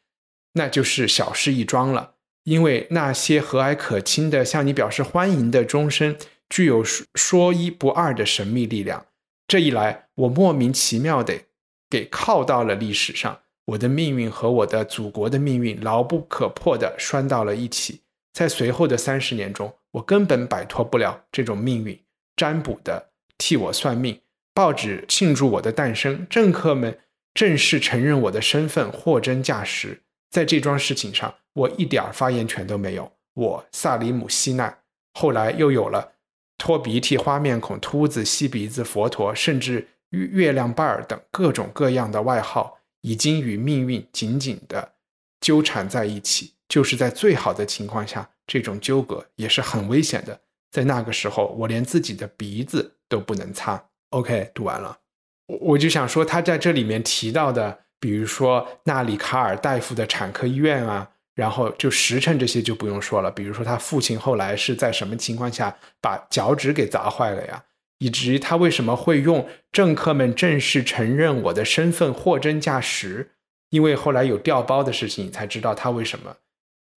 [0.56, 2.16] 那就是小事一桩了。
[2.44, 6.18] 因为那些和蔼可亲的向你表示欢迎的钟声，
[6.50, 9.06] 具有说说一不二的神秘力量。
[9.48, 11.42] 这一来，我莫名其妙的
[11.90, 18.02] 给靠到了历史上，我的命运和我的祖国的命运牢不可破的拴到了一起。
[18.34, 22.00] 在随后的三十年中，我根本摆脱不了这种命运。
[22.36, 24.22] 占卜的替我算命，
[24.54, 27.00] 报纸庆祝我的诞生，政客们
[27.34, 30.04] 正式承认我的身份，货真价实。
[30.32, 33.12] 在这桩事情上，我一点发言权都没有。
[33.34, 34.78] 我萨里姆西奈，
[35.14, 36.14] 后来又有了
[36.60, 44.94] 拖鼻涕、花面孔、秃子、吸鼻子、佛陀，甚至月月亮伴儿等各种各样的外号，已经与命运紧紧的
[45.42, 46.54] 纠缠在一起。
[46.68, 50.40] 就是在最好的情况下，这种纠葛也是很危险的。
[50.70, 53.84] 在那个时候，我连自己的鼻子都不能擦。
[54.12, 55.00] OK，读完了，
[55.48, 61.10] 我我就想说，他在这里面提到的，比如说纳里卡尔大夫的产科医院啊，
[61.40, 63.32] 然后就时辰这些就不用说了。
[63.32, 67.64] 比如说他父亲后来是在什么情况下把脚趾给砸坏了呀？
[68.00, 73.32] 以及他为什么会用政客们正式承认我的身份，货真价实？
[73.70, 76.36] 因为后来有调包的事情，你才知道他为什么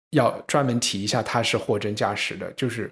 [0.10, 2.52] 要专门提一下他是货真价实的。
[2.54, 2.92] 就是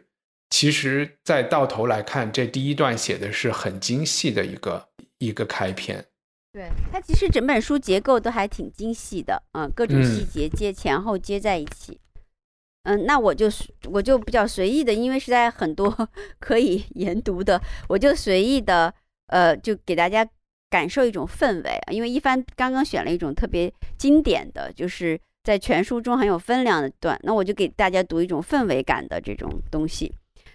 [0.52, 6.06] 其实再到头来看，这第一段写的是很精细的一个一个开篇。
[6.52, 12.00] 对，它其实整本书结构都还挺精细的，嗯，各种嗯细节接前后接在一起。
[12.84, 13.48] 嗯，那我就
[13.92, 15.94] 我就比较随意的，因为实在很多
[16.40, 18.92] 可以研读的，我就随意的，
[19.28, 20.28] 呃，就给大家
[20.72, 21.80] 感受一种氛围。
[21.92, 30.12] 因为一帆刚刚选了一种特别经典的，就是在全书中很有分量的段，那我就给大家读一种氛围感的这种东西。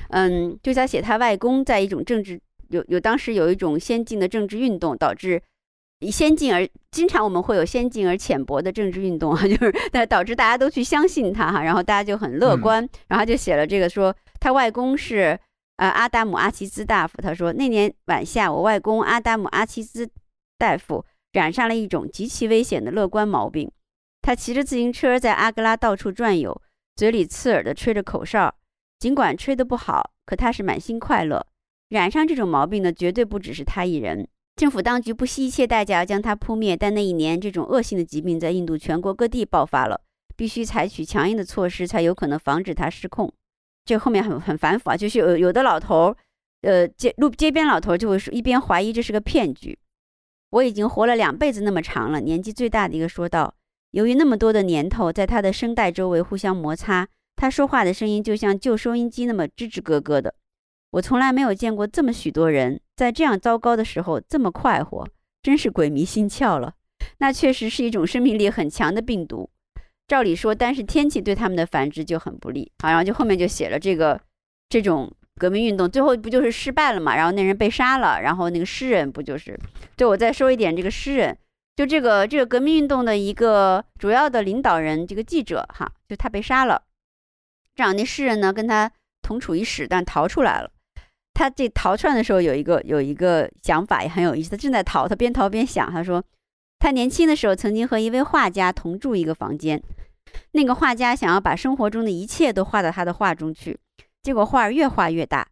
[0.08, 2.40] 嗯，就他写他外公在一种政治
[2.70, 5.40] 有有当时有一种先进的政治运动，导致。
[6.10, 15.38] 先进而经常我们会有先进而浅薄的政治运动啊， 就是但导致大家都去相信他哈，然后大家就很乐观，然后就写了这个说他外公是
[15.76, 20.08] 呃阿达姆阿奇兹大夫，他说那年晚夏我外公阿达姆阿奇兹
[20.58, 23.70] 大夫染上了一种极其危险的乐观毛病，
[24.22, 26.60] 他骑着自行车在阿格拉到处转悠，
[26.96, 28.54] 嘴里刺耳的吹着口哨，
[28.98, 31.46] 尽管吹得不好，可他是满心快乐。
[31.90, 34.26] 染上这种毛病的绝对不只是他一人。
[34.56, 40.00] 政府当局不惜一切代价要将它扑灭，但那一年这种恶性的疾病在印度全国各地爆发了，
[40.36, 43.32] 必须采取强硬的措施才有可能防止它失控。
[43.84, 46.16] 这后面很很繁复啊，就是有有的老头儿，
[46.62, 49.78] 呃街路街边老头就会说，一边怀疑这是个骗局。
[50.50, 53.54] 我已经活了两辈子那么长了，年纪最大的一个说道。
[53.90, 60.34] 由于那么多的年头在他的声带周围互相摩擦，他说话的声音就像旧收音机那么吱吱咯咯的。
[60.94, 65.04] 我从来没有见过这么许多人在这样糟糕的时候这么快活，
[65.42, 66.74] 真是鬼迷心窍了。
[67.18, 69.50] 那确实是一种生命力很强的病毒。
[70.06, 72.70] 照理说，但是天气对他们的繁殖就很不利。
[72.78, 74.20] 好，然后就后面就写了这个
[74.68, 77.16] 这种革命运动，最后不就是失败了嘛？
[77.16, 79.58] 然后那人被杀了，然后那个诗人不就是？
[79.96, 81.36] 对，我再说一点，这个诗人
[81.74, 86.84] 就这个这个革命运动的一个主要的领导人，这个记者哈，就他被杀了。
[87.74, 88.92] 这样那诗人呢，跟他
[89.22, 90.70] 同处一室，但逃出来了。
[91.34, 96.22] 他这逃窜的时候有一个有一个想法也很有意思，他正在逃，他边逃边想，他说
[96.78, 99.82] 他年轻的时候曾经和一位画家同住一个房间，
[100.52, 103.78] 那个画家想要把生活中的一切都画到他的画中去，
[104.22, 105.48] 结果画越画越大。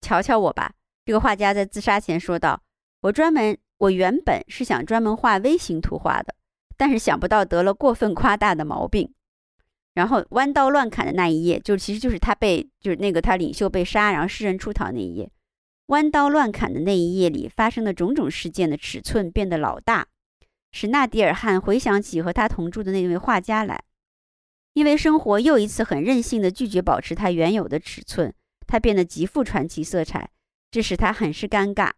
[0.00, 0.72] 瞧瞧我吧，
[1.04, 2.60] 这个画家在自杀前说道
[3.02, 6.34] ：“我专门，我原本是想专门画微型图画的，
[6.76, 9.12] 但是想不到得了过分夸大的毛病。”
[9.96, 15.30] 然后弯刀乱砍的那一页，就其实就是他被，就是那个他领袖被杀，然后诗人出逃那一页。
[15.86, 20.06] 弯刀乱砍的那一页里发生的种种事件的尺寸变得老大，
[20.70, 23.82] 使纳迪尔汗回想起和他同住的那位画家来。
[24.74, 28.34] 因为生活又一次很任性的拒绝保持它原有的尺寸，
[28.66, 30.28] 他变得极富传奇色彩，
[30.70, 31.92] 这使他很是尴尬。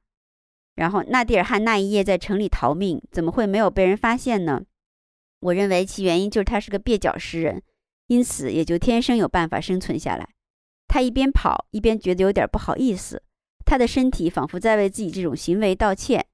[0.77, 4.63] 然后纳迪尔汗那一夜在城里逃命，怎么会没有被人发现呢？
[5.41, 7.61] 我认为其原因就是他是个蹩脚诗人。
[8.09, 10.29] 因此，也就天生有办法生存下来。
[10.89, 13.23] 他一边跑，一边觉得有点不好意思。
[13.65, 16.27] 他的身体仿佛在为自己这种行为道歉，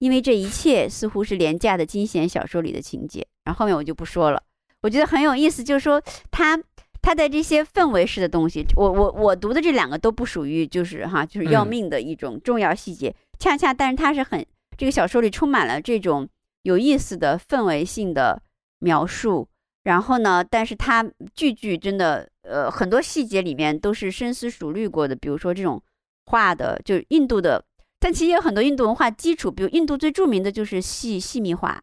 [0.00, 3.26] 因为这一切似乎是廉价的惊险小说里的情节。
[3.44, 4.42] 然后后面我就不说了。
[4.82, 6.02] 我觉得很有意思，就是说
[6.32, 6.60] 他
[7.00, 13.14] 他的这些氛围式的东西，我我我读的这两个都不属于就是哈，就是要命的一种重要细节。
[13.38, 14.44] 恰恰，但是他是很
[14.76, 16.28] 这个小说里充满了这种
[16.62, 18.42] 有意思的氛围性的
[18.80, 19.46] 描述。
[19.84, 20.44] 然后呢？
[20.44, 21.02] 但是它
[21.34, 25.16] 句句真的，呃，很多细节里面都是深思熟虑过的。
[25.16, 25.82] 比如说这种
[26.26, 27.64] 画的，就是印度的，
[27.98, 29.50] 但其实也有很多印度文化基础。
[29.50, 31.82] 比如印度最著名的就是细细密画，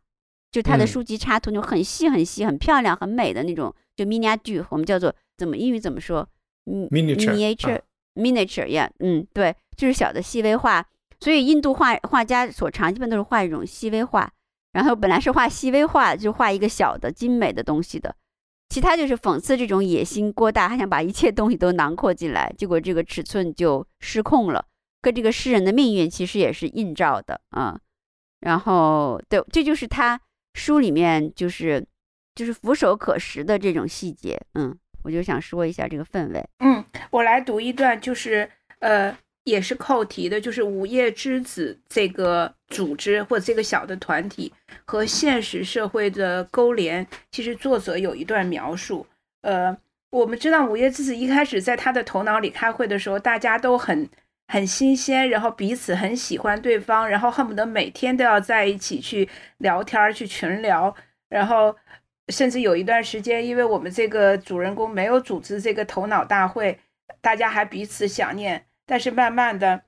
[0.52, 6.28] 就它的书籍插图那种很细很细、很漂亮、很美的那种，就 miniature，我们叫做怎么英语怎么说？
[6.70, 10.86] 嗯，miniature，miniature，yeah，嗯，对，就是小的细微画。
[11.20, 14.32] 所以印度画画家所长基本都是画一种细微画。
[14.78, 18.16] 然后本来是画细微画，就画一个小的精美的东西的，
[18.70, 24.64] 其他就是讽刺这种野心过大，他想把一切东西都囊括进来，结果这个尺寸就失控了，
[25.02, 27.80] 跟这个诗人的命运其实也是映照的啊。
[28.42, 30.22] 然后，对，这就是他
[30.54, 31.84] 书里面就是
[32.36, 36.48] 就是俯首可识的这种细节，嗯，我就想说一下这个氛围。
[36.60, 38.48] 嗯，我来读一段，就是
[38.78, 39.18] 呃。
[39.48, 44.52] 也是扣题的，就是午夜之子这个组织或者这个小的团体
[44.84, 47.08] 和现实社会的勾连。
[47.32, 49.08] 其实作者有一段描述，
[49.44, 49.76] 呃，
[50.10, 54.10] 我们知道午夜之子一开始在他的头脑里开会的时候，大家都很
[54.50, 59.30] 很新鲜，然后彼此很喜欢对方，然后恨不得每天都要在一起去
[59.60, 60.94] 聊天去群聊，
[61.30, 61.74] 然后
[62.28, 66.78] 甚至有一段时间，因为我们这个主人公没有组织这个头脑大会，
[67.22, 68.66] 大家还彼此想念。
[68.88, 69.84] 但是慢慢的，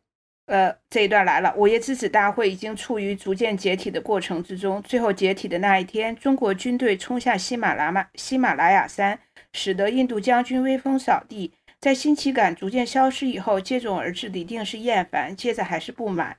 [0.46, 1.52] 呃，这一段来了。
[1.56, 4.80] 午夜之子大会已经处于逐渐解体的过程之中。
[4.84, 9.18] 最后解体的那一天，中国军队冲下喜马拉雅喜马拉雅山，
[9.54, 11.54] 使得印度将军威风扫地。
[11.80, 16.36] 在新奇感逐渐消失以后，接踵而至的一定是厌烦，接着还是不满，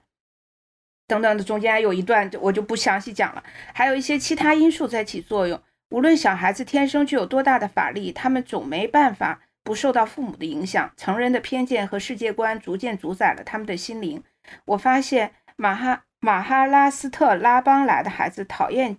[1.08, 1.42] 等等的。
[1.42, 3.42] 中间有一段，我就不详细讲了。
[3.72, 5.58] 还有一些其他因素在起作用。
[5.88, 10.90] 无论小孩子天生具有多大的法力，他们总没办法不受到父母的影响。
[10.96, 14.22] 成人的偏见和世界观逐渐主宰了他们的心灵。
[14.64, 18.98] 我发现马哈马哈拉斯特拉邦来的孩子讨厌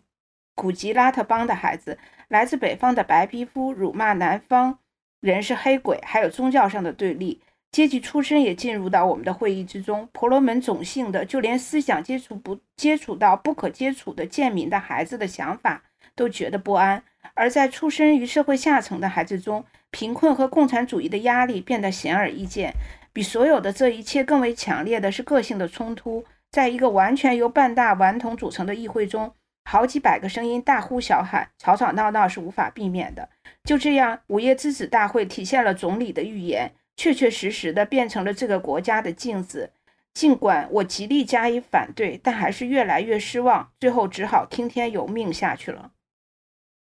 [0.56, 1.98] 古吉拉特邦的孩子，
[2.28, 4.80] 来自北方的白皮肤辱骂南方
[5.20, 7.42] 人是黑鬼，还有宗教上的对立。
[7.72, 10.10] 阶级出身也进入到我们的会议之中。
[10.12, 15.84] 婆罗门种姓的，就连思想接触不接触到不可接触的贱民的孩子的想法。
[16.14, 17.02] 都觉得不安，
[17.42, 22.72] 而在出生于社会下层的孩子中，贫困和共产主义的压力变得显而易见。
[23.12, 26.24] 比所有的这一切更为强烈的是个性的冲突。
[26.52, 29.34] 在一个完全由半大顽童组成的议会中，
[29.66, 33.28] 好几百个声音大呼小喊，吵吵闹闹是无法避免的。
[33.64, 39.72] 就这样，午夜之子大会体现了总理的预言，确确实实的变成了这个国家的镜子。
[40.14, 45.90] 尽管我极力加以反对，但还是越来越失望，最后只好听天由命下去了。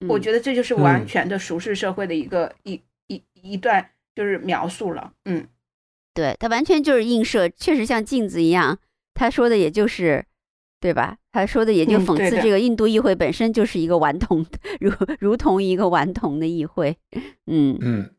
[0.08, 5.48] 我觉得这就是完全的熟视社会的一个一一一段就是描述了，嗯，
[6.14, 8.80] 对他完全就是映射，确实像镜子一样。
[9.14, 10.26] 他说的也就是，
[10.80, 11.18] 对吧？
[11.32, 14.46] 他说的也就讽刺这个印度议会本身就是一个顽童，
[14.80, 16.98] 如如同一个顽童的议会。
[17.46, 18.10] 嗯嗯，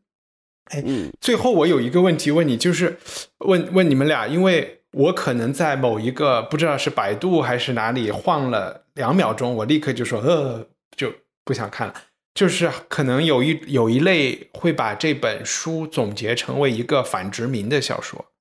[0.65, 0.83] 哎，
[1.19, 2.97] 最后我有一个问题问你，就是
[3.39, 11.11] 问问你们俩，因为我可能在某一个不知道是百度还是哪里晃了两秒钟，我立刻就说呃就。
[11.47, 11.93] 不想看了，
[12.33, 18.33] 就是可能有一有一类会把这本书总结成为一个反殖民的小说，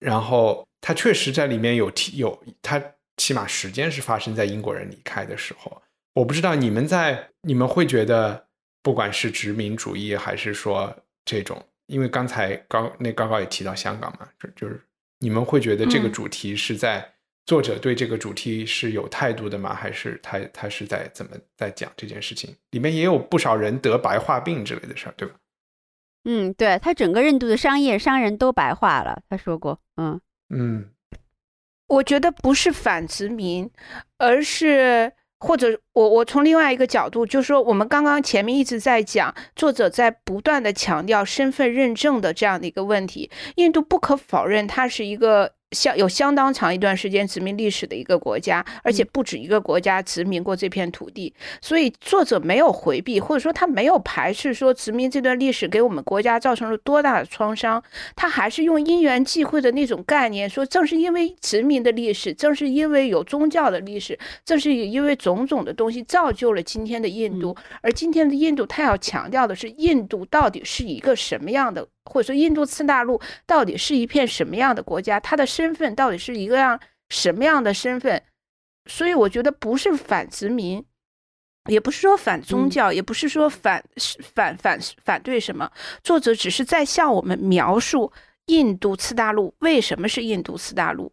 [0.00, 2.82] 然后它确实在里面有提有，它
[3.18, 5.82] 起码时间是发生在英国人离开的时候。
[6.14, 8.46] 我不知道你们在你们会觉得，
[8.82, 10.96] 不管是殖民主义还是说
[11.26, 14.82] 这种，因为刚才高那高高也提到香港嘛，就就是
[15.18, 17.12] 你们会觉得这个主题是在。
[17.48, 19.74] 作者对这个主题是有态度的吗？
[19.74, 22.54] 还是他他是在怎么在讲这件事情？
[22.72, 25.34] 里面也有不少人得白化病之类的事儿，对吧？
[26.24, 29.80] 嗯，对他整个印度的商业商人都白化了，他说过。
[29.96, 30.20] 嗯
[30.50, 30.90] 嗯，
[31.86, 33.70] 我觉得不是反殖民，
[34.18, 43.30] 而是或者我我从另外一个角度，就是说我们刚刚前面一直在讲，作者在不断的强调身份认证的这样的一个问题。
[43.56, 45.54] 印度不可否认，它是一个。
[45.72, 57.82] 相有相当长一段时间殖民历史的一个国家，而且不止一个国家殖民过这片土地，所以作者没有回避，或者说他没有排斥说殖民这段历史给我们国家造成了多大的创伤，
[58.16, 71.86] 他还是用因缘际会的那种概念说，正是因为殖民的历史，正是因为有宗教的历史，正是因为种种的东西造就了今天的印度，而今天的印度，他要强调的是印度到底是一个什么样的。
[72.08, 75.20] 或者说，印度次大陆到底是一片什么样的国家？
[75.20, 78.22] 它的身份到底是一个样什么样的身份？
[78.86, 80.82] 所以，我觉得不是反殖民，
[81.68, 83.84] 也不是说反宗教，也不是说反
[84.34, 85.70] 反反反对什么。
[86.02, 88.10] 作者只是在向我们描述
[88.46, 91.12] 印度次大陆为什么是印度次大陆。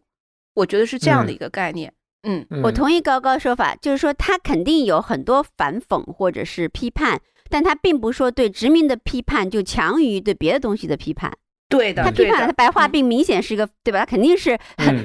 [0.54, 1.92] 我觉得是这样的一个概念。
[2.22, 7.20] 嗯，我同意高高说法，就是说他肯定有很多反讽或者是批判。
[7.48, 11.32] 但他并不说对殖民的批判就强于对别的东西的批判，
[11.68, 14.00] 对的，他批判了他白化病明显是一个对吧？
[14.00, 14.58] 他肯定是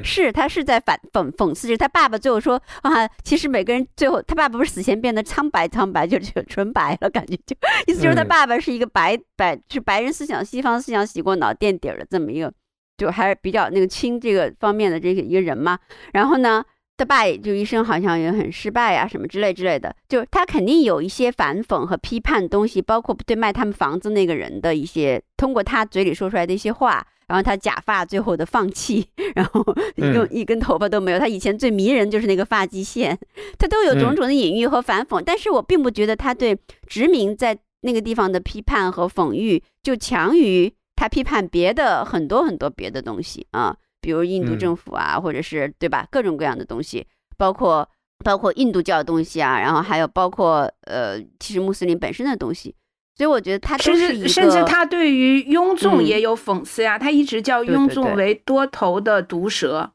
[0.03, 7.55] 是他是在反讽讽刺，就是他爸爸最后说啊，其实每个人最后他爸爸不是死前变得苍白苍白，就就纯白了，感觉就
[7.88, 12.53] 意思就是他爸爸是一个白白是白人思想、西方思想洗过脑垫底儿的这么一个，
[12.97, 15.80] 就还是比较那个亲这个方面的这个一个人嘛。
[16.13, 16.63] 然后呢？
[17.02, 29.65] 他爸就一生好像也很失败啊，什么之类之类的，就他肯定有一些反讽和批判东西，包括对卖他们房子那个人的一些，通过他嘴里说出来的一些话，然后他假发最后的放弃，然后
[29.98, 33.18] 用一根头发都没有，他以前最迷人就是那个发际线，
[33.57, 36.56] 他都有种种的隐喻和反讽，但是我并不觉得他对
[36.86, 43.76] 殖民在那个地方的批判和讽喻就强于他批判别的很多很多别的东西啊。
[44.02, 47.06] 比如印度政府啊，或者是对吧，各种各样的东西，
[47.38, 47.88] 包括
[48.23, 52.76] 包括印度教的东西啊，然后还有包括呃，其实穆斯林本身的东西，
[53.15, 59.91] 所以我觉得他甚至甚至他对于雍仲也有讽刺呀，他一直叫雍仲为多头的毒蛇，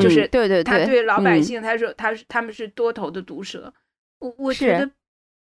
[0.00, 3.72] 就是对对对，他对老百姓他说他是他们是多头的毒蛇，
[4.20, 4.90] 我我觉得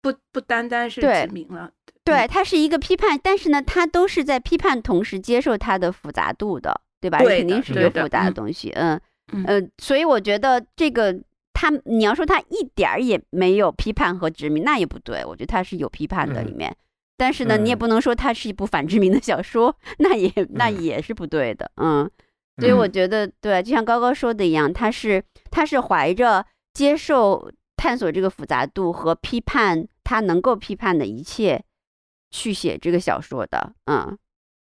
[0.01, 1.71] 不不单单是指明了，
[2.05, 6.81] 对他是一个批判，但是呢，他都是在批判同时接受它的复杂度的。
[7.03, 7.19] 对吧？
[7.19, 8.99] 肯定是有复杂的东西，嗯，
[9.45, 11.13] 呃，所以我觉得这个
[11.53, 15.25] 他，你要说他一点儿也没有批判和殖民，那也不对。
[15.25, 16.75] 我觉得他是有批判的里面，
[17.17, 22.09] 但是呢，你也不能说它是一部反殖民的小说， 那也那也是不对的，嗯。
[22.59, 31.65] 所以我觉得，对，就像高高说的一样，他是他是怀着接受、探索这个复杂度和批判他能够批判的一切
[32.31, 34.17] 去写这个小说的，嗯，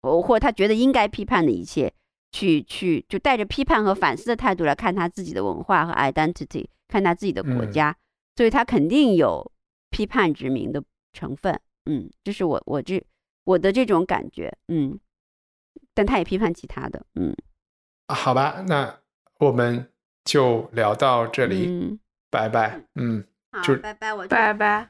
[0.04, 1.92] 或或他觉得应该批判的一切，
[2.32, 7.96] 去去就带着批判和反思的态度来看他自己的文化和 identity，看他自己的国家，
[8.36, 9.52] 所以他肯定有
[9.90, 10.84] 批判殖民的
[11.14, 13.04] 成分，嗯，这是我我这
[13.44, 14.98] 我的这种感觉，嗯，
[15.94, 17.36] 但他也批判其他的，嗯，
[18.08, 19.00] 好吧，那
[19.40, 19.92] 我们
[20.24, 22.00] 就聊到这里，嗯，
[22.30, 23.26] 拜拜，嗯，
[23.64, 24.90] 就拜拜，我拜拜。